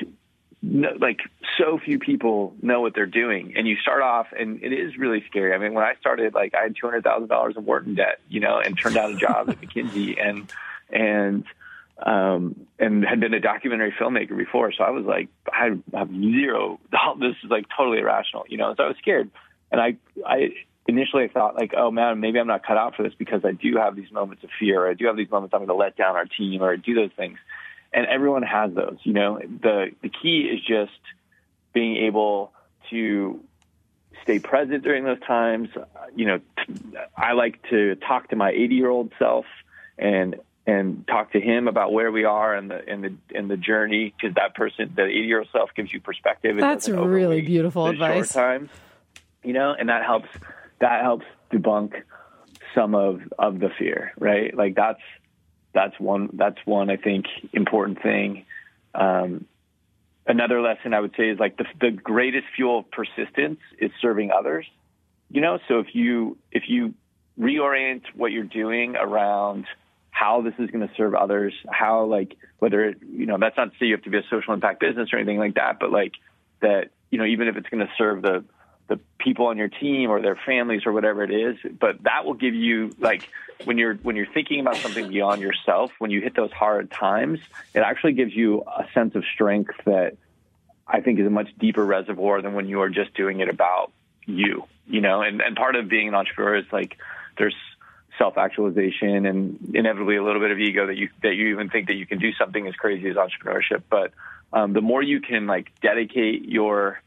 no, 0.62 0.90
like 1.00 1.20
so 1.58 1.78
few 1.84 1.98
people 1.98 2.54
know 2.62 2.80
what 2.82 2.94
they're 2.94 3.06
doing, 3.06 3.54
and 3.56 3.66
you 3.66 3.76
start 3.76 4.02
off, 4.02 4.26
and 4.38 4.62
it 4.62 4.72
is 4.72 4.96
really 4.98 5.24
scary. 5.28 5.54
I 5.54 5.58
mean, 5.58 5.72
when 5.74 5.82
I 5.84 5.94
started, 5.98 6.34
like, 6.34 6.54
I 6.54 6.62
had 6.64 6.76
two 6.76 6.86
hundred 6.86 7.02
thousand 7.02 7.28
dollars 7.28 7.56
of 7.56 7.64
Wharton 7.64 7.94
debt, 7.94 8.20
you 8.28 8.40
know, 8.40 8.60
and 8.60 8.78
turned 8.78 8.94
down 8.94 9.12
a 9.14 9.16
job 9.16 9.48
at 9.50 9.60
McKinsey, 9.62 10.22
and 10.24 10.52
and 10.90 11.44
um, 12.02 12.66
and 12.78 13.04
had 13.04 13.20
been 13.20 13.34
a 13.34 13.40
documentary 13.40 13.92
filmmaker 13.98 14.36
before. 14.36 14.72
So 14.72 14.84
I 14.84 14.90
was 14.90 15.04
like, 15.04 15.28
I 15.52 15.70
have 15.92 16.10
zero. 16.10 16.80
This 17.18 17.36
is 17.44 17.50
like 17.50 17.66
totally 17.76 17.98
irrational, 17.98 18.44
you 18.48 18.56
know. 18.56 18.74
So 18.76 18.84
I 18.84 18.88
was 18.88 18.96
scared, 18.98 19.30
and 19.70 19.80
I, 19.80 19.96
I 20.24 20.50
initially 20.86 21.28
thought 21.28 21.54
like, 21.54 21.72
oh 21.76 21.90
man, 21.90 22.20
maybe 22.20 22.38
I'm 22.38 22.46
not 22.46 22.64
cut 22.64 22.76
out 22.76 22.96
for 22.96 23.02
this 23.02 23.12
because 23.14 23.44
I 23.44 23.52
do 23.52 23.76
have 23.76 23.96
these 23.96 24.10
moments 24.10 24.44
of 24.44 24.50
fear. 24.58 24.84
Or 24.84 24.90
I 24.90 24.94
do 24.94 25.06
have 25.06 25.16
these 25.16 25.30
moments 25.30 25.52
I'm 25.54 25.60
going 25.60 25.68
to 25.68 25.74
let 25.74 25.96
down 25.96 26.16
our 26.16 26.24
team, 26.24 26.62
or 26.62 26.76
do 26.76 26.94
those 26.94 27.10
things. 27.16 27.38
And 27.92 28.06
everyone 28.06 28.42
has 28.42 28.72
those, 28.72 28.98
you 29.02 29.12
know. 29.12 29.38
The 29.38 29.90
the 30.02 30.08
key 30.08 30.42
is 30.42 30.60
just 30.64 31.00
being 31.72 31.96
able 31.98 32.52
to 32.90 33.40
stay 34.22 34.38
present 34.38 34.82
during 34.82 35.04
those 35.04 35.20
times. 35.20 35.68
You 36.14 36.26
know, 36.26 36.40
I 37.16 37.32
like 37.32 37.62
to 37.70 37.96
talk 37.96 38.28
to 38.28 38.36
my 38.36 38.50
80 38.50 38.74
year 38.74 38.90
old 38.90 39.12
self 39.18 39.44
and 39.98 40.36
and 40.70 41.06
talk 41.06 41.32
to 41.32 41.40
him 41.40 41.66
about 41.68 41.92
where 41.92 42.12
we 42.12 42.24
are 42.24 42.54
and 42.54 42.70
the 42.70 42.88
and 42.88 43.02
the 43.02 43.14
and 43.34 43.50
the 43.50 43.56
journey 43.56 44.14
because 44.16 44.34
that 44.36 44.54
person, 44.54 44.92
the 44.94 45.04
80 45.04 45.18
year 45.18 45.38
old 45.38 45.48
self, 45.52 45.70
gives 45.74 45.92
you 45.92 46.00
perspective. 46.00 46.58
It 46.58 46.60
That's 46.60 46.88
really 46.88 47.40
beautiful 47.40 47.86
advice. 47.86 48.32
Times, 48.32 48.70
you 49.42 49.52
know, 49.52 49.74
and 49.78 49.88
that 49.88 50.04
helps. 50.04 50.28
That 50.80 51.02
helps 51.02 51.26
debunk 51.52 52.02
some 52.74 52.94
of 52.94 53.20
of 53.38 53.58
the 53.58 53.70
fear, 53.78 54.12
right? 54.18 54.56
Like 54.56 54.74
that's 54.76 55.00
that's 55.74 55.98
one 55.98 56.30
that's 56.34 56.58
one 56.64 56.88
I 56.90 56.96
think 56.96 57.26
important 57.52 58.02
thing. 58.02 58.44
Um, 58.94 59.46
another 60.26 60.60
lesson 60.60 60.94
I 60.94 61.00
would 61.00 61.14
say 61.16 61.30
is 61.30 61.38
like 61.38 61.56
the 61.56 61.66
the 61.80 61.90
greatest 61.90 62.46
fuel 62.54 62.80
of 62.80 62.90
persistence 62.90 63.60
is 63.78 63.90
serving 64.00 64.30
others. 64.30 64.66
You 65.30 65.40
know, 65.40 65.58
so 65.68 65.80
if 65.80 65.94
you 65.94 66.38
if 66.52 66.64
you 66.68 66.94
reorient 67.38 68.02
what 68.14 68.32
you're 68.32 68.44
doing 68.44 68.96
around 68.96 69.66
how 70.20 70.42
this 70.42 70.52
is 70.58 70.70
going 70.70 70.86
to 70.86 70.94
serve 70.96 71.14
others, 71.14 71.54
how 71.70 72.04
like 72.04 72.36
whether 72.58 72.84
it, 72.84 72.98
you 73.10 73.24
know 73.24 73.38
that's 73.40 73.56
not 73.56 73.72
to 73.72 73.78
say 73.78 73.86
you 73.86 73.94
have 73.94 74.04
to 74.04 74.10
be 74.10 74.18
a 74.18 74.22
social 74.30 74.52
impact 74.52 74.78
business 74.78 75.08
or 75.12 75.18
anything 75.18 75.38
like 75.38 75.54
that, 75.54 75.78
but 75.80 75.90
like 75.90 76.12
that 76.60 76.90
you 77.10 77.18
know 77.18 77.24
even 77.24 77.48
if 77.48 77.56
it's 77.56 77.68
going 77.70 77.84
to 77.84 77.90
serve 77.96 78.20
the 78.20 78.44
the 78.88 79.00
people 79.18 79.46
on 79.46 79.56
your 79.56 79.68
team 79.68 80.10
or 80.10 80.20
their 80.20 80.38
families 80.44 80.82
or 80.84 80.92
whatever 80.92 81.24
it 81.24 81.30
is, 81.30 81.56
but 81.80 82.02
that 82.02 82.26
will 82.26 82.34
give 82.34 82.54
you 82.54 82.94
like 83.00 83.24
when 83.64 83.78
you're 83.78 83.94
when 84.02 84.14
you're 84.14 84.32
thinking 84.34 84.60
about 84.60 84.82
something 84.82 85.08
beyond 85.08 85.40
yourself, 85.40 85.90
when 85.98 86.10
you 86.10 86.20
hit 86.20 86.36
those 86.36 86.52
hard 86.52 86.90
times, 86.90 87.38
it 87.72 87.80
actually 87.80 88.12
gives 88.12 88.34
you 88.34 88.62
a 88.62 88.84
sense 88.92 89.14
of 89.14 89.24
strength 89.32 89.72
that 89.86 90.18
I 90.86 91.00
think 91.00 91.18
is 91.18 91.26
a 91.26 91.30
much 91.30 91.48
deeper 91.58 91.84
reservoir 91.84 92.42
than 92.42 92.52
when 92.52 92.68
you 92.68 92.82
are 92.82 92.90
just 92.90 93.14
doing 93.14 93.40
it 93.40 93.48
about 93.48 93.90
you, 94.26 94.64
you 94.86 95.00
know, 95.00 95.22
and, 95.22 95.40
and 95.40 95.56
part 95.56 95.76
of 95.76 95.88
being 95.88 96.08
an 96.08 96.14
entrepreneur 96.14 96.56
is 96.56 96.66
like 96.72 96.98
there's 97.38 97.54
self 98.20 98.36
actualization 98.36 99.24
and 99.24 99.72
inevitably 99.74 100.16
a 100.16 100.22
little 100.22 100.40
bit 100.40 100.50
of 100.50 100.58
ego 100.58 100.86
that 100.86 100.96
you 100.96 101.08
that 101.22 101.34
you 101.34 101.48
even 101.48 101.70
think 101.70 101.88
that 101.88 101.96
you 101.96 102.06
can 102.06 102.18
do 102.18 102.32
something 102.34 102.66
as 102.66 102.74
crazy 102.74 103.08
as 103.08 103.16
entrepreneurship. 103.16 103.82
But 103.88 104.12
um, 104.52 104.74
the 104.74 104.82
more 104.82 105.02
you 105.02 105.20
can 105.20 105.46
like 105.46 105.72
dedicate 105.80 106.46
your 106.46 107.00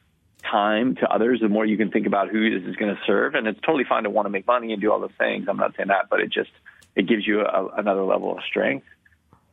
time 0.44 0.96
to 0.96 1.08
others, 1.08 1.40
the 1.40 1.50
more 1.50 1.66
you 1.66 1.78
can 1.78 1.92
think 1.92 2.08
about 2.08 2.30
who 2.30 2.60
this 2.60 2.68
is 2.68 2.76
going 2.76 2.96
to 2.96 3.02
serve. 3.06 3.36
And 3.36 3.48
it's 3.48 3.60
totally 3.62 3.86
fine 3.88 4.04
to 4.04 4.10
want 4.10 4.26
to 4.26 4.30
make 4.30 4.48
money 4.48 4.74
and 4.74 4.82
do 4.82 4.92
all 4.92 5.00
those 5.00 5.12
things. 5.18 5.46
I'm 5.48 5.58
not 5.58 5.76
saying 5.78 5.90
that, 5.90 6.10
but 6.10 6.20
it 6.20 6.32
just 6.32 6.52
it 6.96 7.08
gives 7.08 7.26
you 7.26 7.42
a, 7.42 7.68
another 7.78 8.04
level 8.04 8.36
of 8.36 8.44
strength. 8.44 8.88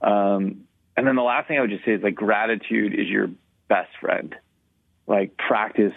Um, 0.01 0.65
and 0.97 1.07
then 1.07 1.15
the 1.15 1.23
last 1.23 1.47
thing 1.47 1.59
I 1.59 1.61
would 1.61 1.71
just 1.71 1.85
say 1.85 1.93
is 1.93 2.03
like 2.03 2.15
gratitude 2.15 2.99
is 2.99 3.07
your 3.07 3.29
best 3.69 3.91
friend. 4.01 4.35
Like 5.07 5.37
practice 5.37 5.95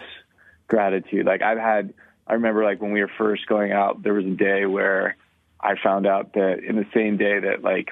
gratitude. 0.68 1.24
Like 1.24 1.40
I've 1.40 1.58
had, 1.58 1.94
I 2.26 2.34
remember 2.34 2.64
like 2.64 2.82
when 2.82 2.92
we 2.92 3.00
were 3.00 3.10
first 3.16 3.46
going 3.46 3.72
out, 3.72 4.02
there 4.02 4.14
was 4.14 4.26
a 4.26 4.30
day 4.30 4.66
where 4.66 5.16
I 5.60 5.74
found 5.82 6.06
out 6.06 6.34
that 6.34 6.60
in 6.62 6.76
the 6.76 6.86
same 6.92 7.16
day 7.16 7.40
that 7.40 7.62
like 7.62 7.90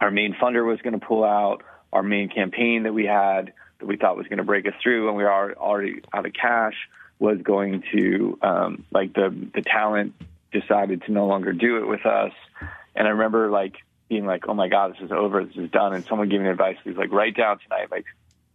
our 0.00 0.10
main 0.10 0.34
funder 0.34 0.66
was 0.66 0.80
going 0.80 0.98
to 0.98 1.04
pull 1.04 1.24
out, 1.24 1.62
our 1.92 2.02
main 2.02 2.28
campaign 2.28 2.84
that 2.84 2.92
we 2.92 3.04
had 3.04 3.52
that 3.78 3.86
we 3.86 3.96
thought 3.96 4.16
was 4.16 4.26
going 4.26 4.38
to 4.38 4.44
break 4.44 4.66
us 4.66 4.74
through, 4.82 5.08
and 5.08 5.16
we 5.16 5.24
al- 5.24 5.52
already 5.52 6.02
out 6.12 6.26
of 6.26 6.32
cash, 6.32 6.74
was 7.18 7.38
going 7.42 7.82
to 7.92 8.38
um, 8.42 8.84
like 8.90 9.12
the 9.14 9.34
the 9.54 9.62
talent 9.62 10.14
decided 10.52 11.02
to 11.02 11.12
no 11.12 11.26
longer 11.26 11.52
do 11.52 11.78
it 11.78 11.86
with 11.86 12.04
us, 12.06 12.32
and 12.94 13.06
I 13.06 13.10
remember 13.10 13.50
like 13.50 13.76
being 14.08 14.26
like, 14.26 14.48
oh 14.48 14.54
my 14.54 14.68
god, 14.68 14.94
this 14.94 15.02
is 15.02 15.12
over, 15.12 15.44
this 15.44 15.56
is 15.56 15.70
done, 15.70 15.94
and 15.94 16.04
someone 16.08 16.28
gave 16.28 16.40
me 16.40 16.48
advice. 16.48 16.76
He 16.82 16.90
was 16.90 16.98
like, 16.98 17.12
write 17.12 17.36
down 17.36 17.58
tonight 17.58 17.90
like 17.90 18.06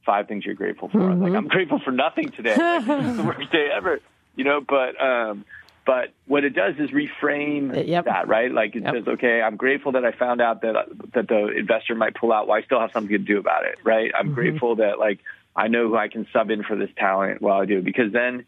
five 0.05 0.27
things 0.27 0.45
you're 0.45 0.55
grateful 0.55 0.89
for. 0.89 1.01
I 1.01 1.13
was 1.13 1.19
like, 1.19 1.33
I'm 1.33 1.47
grateful 1.47 1.79
for 1.79 1.91
nothing 1.91 2.29
today. 2.31 2.55
Like, 2.57 2.85
this 2.85 3.05
is 3.05 3.17
the 3.17 3.23
worst 3.23 3.51
day 3.51 3.69
ever, 3.73 3.99
you 4.35 4.43
know. 4.43 4.61
But 4.61 5.01
um, 5.01 5.45
but 5.85 6.13
what 6.27 6.43
it 6.43 6.51
does 6.51 6.75
is 6.79 6.89
reframe 6.91 7.75
Uh, 7.75 7.81
Yep. 7.81 8.05
that, 8.05 8.27
right? 8.27 8.51
Like 8.51 8.75
it 8.75 8.83
Yep. 8.83 8.93
says, 8.93 9.07
okay, 9.07 9.41
I'm 9.41 9.57
grateful 9.57 9.91
that 9.93 10.05
I 10.05 10.11
found 10.11 10.41
out 10.41 10.61
that 10.61 10.75
that 11.13 11.27
the 11.27 11.47
investor 11.57 11.95
might 11.95 12.15
pull 12.15 12.31
out. 12.31 12.47
Well, 12.47 12.57
I 12.57 12.61
still 12.63 12.79
have 12.79 12.91
something 12.91 13.11
to 13.11 13.17
do 13.17 13.37
about 13.37 13.65
it, 13.65 13.77
right? 13.83 14.11
I'm 14.17 14.27
Mm-hmm. 14.27 14.33
grateful 14.35 14.75
that 14.77 14.99
like 14.99 15.19
I 15.55 15.67
know 15.67 15.87
who 15.89 15.95
I 15.97 16.07
can 16.07 16.25
sub 16.33 16.49
in 16.49 16.63
for 16.63 16.75
this 16.75 16.89
talent 16.97 17.41
while 17.41 17.61
I 17.61 17.65
do, 17.65 17.81
because 17.81 18.11
then 18.11 18.45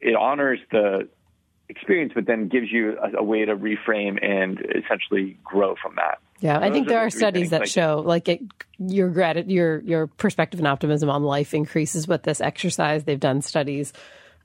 it 0.00 0.14
honors 0.14 0.60
the 0.70 1.08
experience, 1.68 2.12
but 2.14 2.24
then 2.24 2.48
gives 2.48 2.72
you 2.72 2.96
a, 2.98 3.18
a 3.18 3.22
way 3.22 3.44
to 3.44 3.54
reframe 3.54 4.18
and 4.24 4.58
essentially 4.74 5.36
grow 5.44 5.74
from 5.82 5.96
that. 5.96 6.18
Yeah, 6.40 6.56
I 6.56 6.68
Those 6.68 6.72
think 6.72 6.86
are 6.86 6.88
there 6.90 6.98
the 7.00 7.06
are 7.06 7.10
studies 7.10 7.40
things, 7.42 7.50
that 7.50 7.60
like- 7.62 7.68
show 7.68 8.02
like 8.06 8.28
it, 8.28 8.40
your 8.78 9.10
grat- 9.10 9.50
your 9.50 9.80
your 9.80 10.06
perspective 10.06 10.60
and 10.60 10.66
optimism 10.68 11.10
on 11.10 11.24
life 11.24 11.52
increases 11.52 12.06
with 12.08 12.22
this 12.22 12.40
exercise. 12.40 13.04
They've 13.04 13.18
done 13.20 13.42
studies 13.42 13.92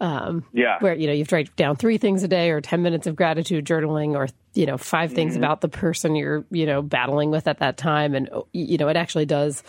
um, 0.01 0.43
Yeah. 0.53 0.77
where 0.79 0.93
you 0.95 1.07
know 1.07 1.13
you've 1.13 1.31
write 1.31 1.55
down 1.55 1.75
three 1.75 1.97
things 1.97 2.23
a 2.23 2.27
day, 2.27 2.49
or 2.51 2.61
ten 2.61 2.81
minutes 2.81 3.07
of 3.07 3.15
gratitude 3.15 3.65
journaling, 3.65 4.15
or 4.15 4.27
you 4.53 4.65
know 4.65 4.77
5 4.77 5.09
Mm-hmm. 5.09 5.15
things 5.15 5.35
about 5.35 5.61
the 5.61 5.69
person 5.69 6.15
you're 6.15 6.43
you 6.51 6.65
know 6.65 6.81
battling 6.81 7.31
with 7.31 7.47
at 7.47 7.59
that 7.59 7.77
time, 7.77 8.15
and 8.15 8.29
you 8.51 8.77
know 8.77 8.87
it 8.89 8.97
actually 8.97 9.25
does. 9.25 9.63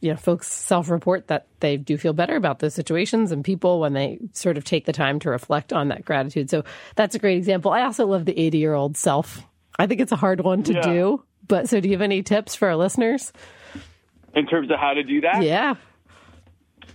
You 0.00 0.10
know, 0.10 0.16
folks 0.16 0.48
self-report 0.48 1.28
that 1.28 1.46
they 1.60 1.76
do 1.76 1.96
feel 1.96 2.12
better 2.12 2.34
about 2.34 2.58
those 2.60 2.74
situations 2.74 3.30
and 3.30 3.44
people 3.44 3.78
when 3.78 3.92
they 3.92 4.18
sort 4.32 4.56
of 4.56 4.64
take 4.64 4.84
the 4.84 4.92
time 4.92 5.18
to 5.20 5.30
reflect 5.30 5.72
on 5.72 5.88
that 5.88 6.04
gratitude. 6.04 6.50
So 6.50 6.64
that's 6.96 7.14
a 7.14 7.18
great 7.20 7.36
example. 7.36 7.70
I 7.72 7.82
also 7.82 8.06
love 8.06 8.24
the 8.24 8.32
80-year-old 8.34 8.96
self. 8.96 9.42
I 9.78 9.86
think 9.86 10.00
it's 10.00 10.10
a 10.10 10.16
hard 10.16 10.40
one 10.40 10.62
to 10.64 10.72
Yeah. 10.72 10.80
do. 10.82 11.24
But 11.46 11.68
so, 11.68 11.80
do 11.80 11.88
you 11.88 11.94
have 11.94 12.02
any 12.02 12.22
tips 12.22 12.54
for 12.56 12.68
our 12.68 12.76
listeners? 12.76 13.32
in 14.34 14.46
terms 14.46 14.70
of 14.70 14.78
how 14.78 14.94
to 14.94 15.02
do 15.02 15.20
that. 15.20 15.42
Yeah. 15.42 15.74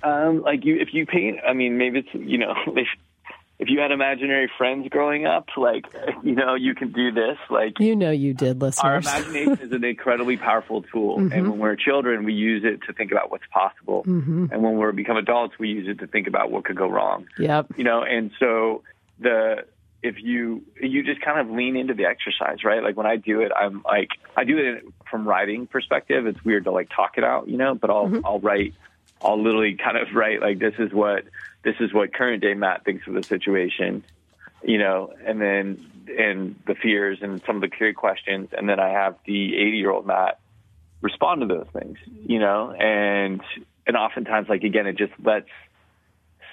Um, 0.04 0.42
like 0.42 0.66
you, 0.66 0.78
if 0.78 0.94
you 0.94 1.06
paint, 1.06 1.40
I 1.48 1.54
mean, 1.54 1.78
maybe 1.78 2.00
it's 2.00 2.14
you 2.14 2.38
know, 2.38 2.54
if 2.68 2.88
if 3.60 3.70
you 3.70 3.80
had 3.80 3.92
imaginary 3.92 4.52
friends 4.58 4.88
growing 4.90 5.26
up, 5.26 5.48
like 5.58 5.86
you 6.24 6.36
know, 6.36 6.56
you 6.56 6.76
can 6.76 6.92
do 6.92 7.12
this. 7.12 7.38
Like 7.50 7.80
You 7.80 7.96
know 7.96 8.12
you 8.12 8.34
did, 8.34 8.62
Listeners, 8.62 8.84
our 8.84 8.98
imagination 8.98 9.60
is 9.60 9.72
an 9.72 9.84
incredibly 9.84 10.38
powerful 10.38 10.84
tool, 10.84 11.18
and 11.18 11.32
mm-hmm. 11.32 11.50
when 11.50 11.60
we're 11.60 11.76
children, 11.76 12.24
we 12.24 12.34
use 12.34 12.64
it 12.64 12.84
to 12.88 12.94
think 12.94 13.12
about 13.12 13.32
what's 13.32 13.48
possible, 13.52 14.04
mm-hmm. 14.04 14.48
and 14.52 14.62
when 14.62 14.78
we 14.78 14.92
become 14.92 15.18
adults, 15.18 15.58
we 15.60 15.70
use 15.70 15.88
it 15.88 16.00
to 16.00 16.08
think 16.08 16.28
about 16.28 16.52
what 16.52 16.66
could 16.66 16.78
go 16.78 16.88
wrong. 16.88 17.28
Yep. 17.40 17.74
you 17.78 17.84
know 17.84 18.04
and 18.04 18.32
so 18.40 18.84
the 19.20 19.66
if 20.04 20.22
you 20.22 20.64
you 20.82 21.04
just 21.04 21.22
kind 21.22 21.40
of 21.40 21.50
lean 21.50 21.76
into 21.76 21.94
the 21.94 22.06
exercise 22.06 22.64
right 22.64 22.84
like 22.84 22.96
when 22.96 23.06
i 23.06 23.16
do 23.16 23.42
it 23.42 23.52
i'm 23.58 23.82
like 23.84 24.10
i 24.36 24.44
do 24.44 24.58
it 24.58 24.86
from 25.10 25.28
writing 25.28 25.68
perspective 25.68 26.28
it's 26.28 26.44
weird 26.46 26.66
to 26.66 26.72
like 26.72 26.90
talk 26.96 27.18
it 27.18 27.24
out 27.24 27.48
you 27.48 27.58
know 27.58 27.74
but 27.74 27.90
i'll 27.90 28.08
mm-hmm. 28.08 28.26
i'll 28.26 28.40
write 28.40 28.74
i'll 29.22 29.42
literally 29.42 29.76
kind 29.76 29.98
of 29.98 30.08
write 30.14 30.42
like 30.42 30.60
this 30.60 30.76
is 30.80 30.92
what 30.92 31.26
this 31.64 31.76
is 31.80 31.94
what 31.94 32.14
current 32.14 32.42
day 32.42 32.54
matt 32.54 32.84
thinks 32.86 33.08
of 33.08 33.14
the 33.14 33.24
situation 33.24 34.04
you 34.64 34.78
know 34.78 35.14
and 35.26 35.42
then 35.42 35.86
and 36.18 36.56
the 36.66 36.76
fears 36.76 37.20
and 37.22 37.42
some 37.46 37.56
of 37.56 37.62
the 37.62 37.70
clear 37.70 37.94
questions 37.94 38.50
and 38.58 38.68
then 38.70 38.80
i 38.80 38.90
have 38.90 39.16
the 39.26 39.56
80 39.56 39.78
year 39.78 39.92
old 39.92 40.06
matt 40.06 40.40
respond 41.02 41.42
to 41.42 41.48
those 41.48 41.68
things 41.74 41.98
you 42.26 42.40
know 42.40 42.72
and 42.72 43.42
and 43.86 43.96
oftentimes 43.98 44.50
like 44.50 44.64
again 44.64 44.88
it 44.88 44.98
just 44.98 45.14
lets 45.24 45.50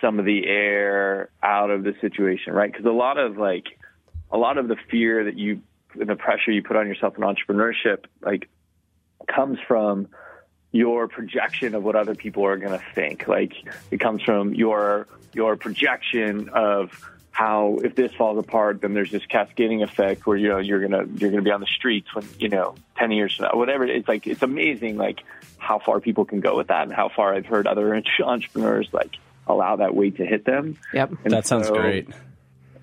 some 0.05 0.19
of 0.19 0.27
the 0.27 0.47
air 0.47 1.31
out 1.43 1.71
of 1.71 1.83
the 1.83 1.95
situation, 2.03 2.53
right? 2.53 2.71
Because 2.71 2.85
a 2.85 2.91
lot 2.91 3.17
of 3.17 3.39
like 3.39 3.65
a 4.31 4.37
lot 4.37 4.59
of 4.59 4.69
the 4.69 4.77
fear 4.91 5.25
that 5.25 5.37
you 5.37 5.63
and 5.99 6.09
the 6.09 6.17
pressure 6.17 6.51
you 6.51 6.63
put 6.63 6.77
on 6.77 6.87
yourself 6.87 7.15
in 7.17 7.23
entrepreneurship 7.23 8.05
like 8.21 8.49
comes 9.27 9.59
from 9.67 10.09
your 10.75 11.07
projection 11.07 11.77
of 11.77 11.85
what 11.85 11.95
other 11.95 12.17
people 12.17 12.45
are 12.45 12.57
going 12.57 12.73
to 12.73 12.85
think. 12.97 13.29
Like 13.29 13.55
it 13.93 14.01
comes 14.01 14.23
from 14.23 14.55
your 14.55 15.07
your 15.33 15.57
projection 15.57 16.49
of 16.49 16.91
how 17.31 17.79
if 17.83 17.95
this 17.95 18.13
falls 18.13 18.39
apart, 18.39 18.81
then 18.81 18.93
there's 18.93 19.13
this 19.13 19.25
cascading 19.27 19.83
effect 19.85 20.27
where 20.27 20.37
you 20.37 20.49
know 20.49 20.59
you're 20.59 20.81
gonna 20.81 21.05
you're 21.15 21.31
gonna 21.31 21.43
be 21.43 21.53
on 21.53 21.61
the 21.61 21.67
streets 21.67 22.13
when 22.13 22.27
you 22.41 22.49
know 22.49 22.75
ten 22.97 23.13
years 23.13 23.37
from 23.37 23.45
now, 23.47 23.57
whatever. 23.57 23.87
It's 23.87 24.09
like 24.09 24.27
it's 24.27 24.43
amazing 24.43 24.97
like 24.97 25.21
how 25.59 25.79
far 25.79 26.01
people 26.01 26.25
can 26.25 26.41
go 26.41 26.57
with 26.57 26.67
that, 26.67 26.83
and 26.83 26.93
how 26.93 27.09
far 27.09 27.35
I've 27.35 27.47
heard 27.47 27.69
other 27.69 27.95
entrepreneurs 28.25 28.89
like 28.93 29.15
allow 29.47 29.77
that 29.77 29.95
weight 29.95 30.17
to 30.17 30.27
hit 30.27 30.45
them. 30.45 30.77
Yep. 30.93 31.13
And 31.25 31.33
That 31.33 31.47
sounds 31.47 31.69
so, 31.69 31.75
great. 31.75 32.09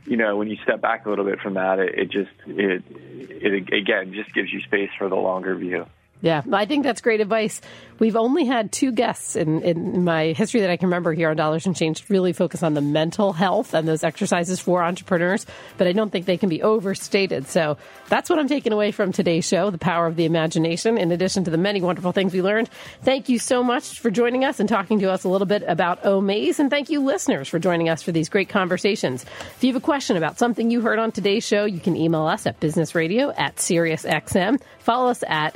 You 0.06 0.16
know, 0.16 0.38
when 0.38 0.50
you 0.50 0.56
step 0.64 0.80
back 0.80 1.06
a 1.06 1.10
little 1.10 1.26
bit 1.26 1.42
from 1.42 1.56
that, 1.56 1.80
it, 1.80 1.96
it 1.96 2.10
just 2.10 2.32
it 2.48 2.84
it 2.90 3.74
again 3.74 4.14
just 4.14 4.34
gives 4.34 4.52
you 4.52 4.62
space 4.62 4.92
for 4.98 5.10
the 5.10 5.16
longer 5.18 5.56
view. 5.56 5.88
Yeah, 6.22 6.44
I 6.54 6.66
think 6.66 6.84
that's 6.84 7.02
great 7.02 7.20
advice. 7.20 7.62
We've 7.98 8.16
only 8.16 8.46
had 8.46 8.72
two 8.72 8.92
guests 8.92 9.36
in, 9.36 9.62
in 9.62 10.04
my 10.04 10.34
history 10.34 10.62
that 10.62 10.72
I 10.72 10.78
can 10.78 10.88
remember 10.88 11.14
here 11.14 11.30
on 11.30 11.36
Dollars 11.36 11.68
and 11.68 11.76
Change 11.76 12.10
really 12.10 12.34
focus 12.34 12.64
on 12.64 12.74
the 12.74 12.82
mental 12.82 13.32
health 13.32 13.76
and 13.76 13.88
those 13.88 14.04
exercises 14.04 14.60
for 14.60 14.84
entrepreneurs, 14.84 15.46
but 15.78 15.88
I 15.88 15.92
don't 15.92 16.12
think 16.12 16.26
they 16.26 16.38
can 16.38 16.50
be 16.50 16.64
overstated. 16.64 17.48
So 17.48 17.78
that's 18.10 18.28
what 18.28 18.40
I'm 18.40 18.48
taking 18.48 18.74
away 18.74 18.92
from 18.92 19.12
today's 19.12 19.48
show 19.48 19.70
the 19.70 19.78
power 19.78 20.08
of 20.08 20.16
the 20.16 20.26
imagination, 20.26 20.98
in 20.98 21.12
addition 21.12 21.44
to 21.44 21.52
the 21.52 21.58
many 21.58 21.80
wonderful 21.82 22.12
things 22.12 22.34
we 22.34 22.42
learned. 22.42 22.70
Thank 23.04 23.30
you 23.30 23.38
so 23.38 23.64
much 23.64 24.00
for 24.00 24.10
joining 24.10 24.46
us 24.46 24.60
and 24.60 24.68
talking 24.68 25.00
to 25.00 25.12
us 25.12 25.24
a 25.24 25.30
little 25.30 25.48
bit 25.48 25.64
about 25.68 26.04
Omaze, 26.04 26.60
and 26.60 26.70
thank 26.70 26.90
you, 26.90 27.02
listeners, 27.02 27.48
for 27.48 27.60
joining 27.60 27.90
us 27.90 28.02
for 28.02 28.12
these 28.12 28.30
great 28.30 28.50
conversations. 28.50 29.24
If 29.24 29.64
you 29.64 29.74
have 29.74 29.82
a 29.82 29.86
question 29.86 30.18
about 30.18 30.40
something 30.40 30.72
you 30.72 30.82
heard 30.82 30.98
on 30.98 31.12
today's 31.12 31.46
show, 31.46 31.66
you 31.66 31.80
can 31.80 31.96
email 31.96 32.26
us 32.26 32.48
at 32.48 32.60
businessradio 32.60 33.34
at 33.38 33.58
SiriusXM. 33.58 34.60
Follow 34.80 35.10
us 35.12 35.24
at 35.28 35.56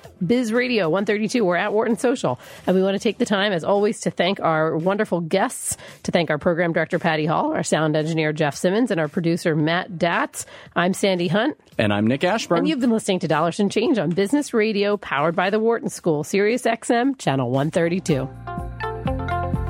BizRadio132 0.56 1.42
We're 1.42 1.56
at 1.56 1.74
Wharton 1.74 1.98
Social. 1.98 2.40
And 2.66 2.76
we 2.76 2.82
want 2.82 2.96
to 2.96 3.00
take 3.00 3.18
the 3.18 3.26
time, 3.26 3.52
as 3.52 3.64
always, 3.64 4.02
to 4.02 4.12
thank 4.12 4.40
our 4.40 4.78
wonderful 4.78 5.22
guests, 5.22 5.78
to 6.04 6.12
thank 6.12 6.30
our 6.30 6.38
program 6.38 6.74
director, 6.74 7.00
Patty 7.00 7.26
Hall, 7.26 7.54
our 7.54 7.64
sound 7.64 7.96
engineer, 7.96 8.34
Jeff 8.34 8.56
Simmons, 8.56 8.92
and 8.92 9.00
our 9.00 9.08
producer, 9.08 9.56
Matt 9.56 9.92
Datz. 9.92 10.46
I'm 10.76 10.94
Sandi 10.94 11.28
Hunt. 11.28 11.58
And 11.78 11.94
I'm 11.94 12.08
Nick 12.08 12.24
Ashburn. 12.24 12.60
And 12.60 12.68
you've 12.68 12.80
been 12.80 12.92
listening 12.92 13.20
to 13.20 13.28
Dollars 13.28 13.60
and 13.60 13.72
Change 13.72 13.98
on 13.98 14.12
Business 14.12 14.54
Radio, 14.54 14.98
powered 14.98 15.36
by 15.36 15.50
the 15.50 15.60
Wharton 15.60 15.90
School, 15.90 16.24
Sirius 16.24 16.64
XM, 16.64 17.18
channel 17.18 17.52
132. 17.52 18.30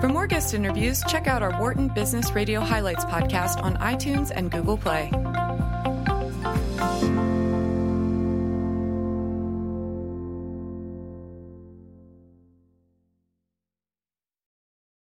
For 0.02 0.10
more 0.10 0.28
guest 0.28 0.54
interviews, 0.54 1.02
check 1.08 1.28
out 1.28 1.42
our 1.42 1.60
Wharton 1.60 1.88
Business 1.88 2.32
Radio 2.34 2.60
Highlights 2.62 3.06
podcast 3.06 3.62
on 3.64 3.76
iTunes 3.78 4.32
and 4.34 4.52
Google 4.52 4.78
Play. 4.78 5.12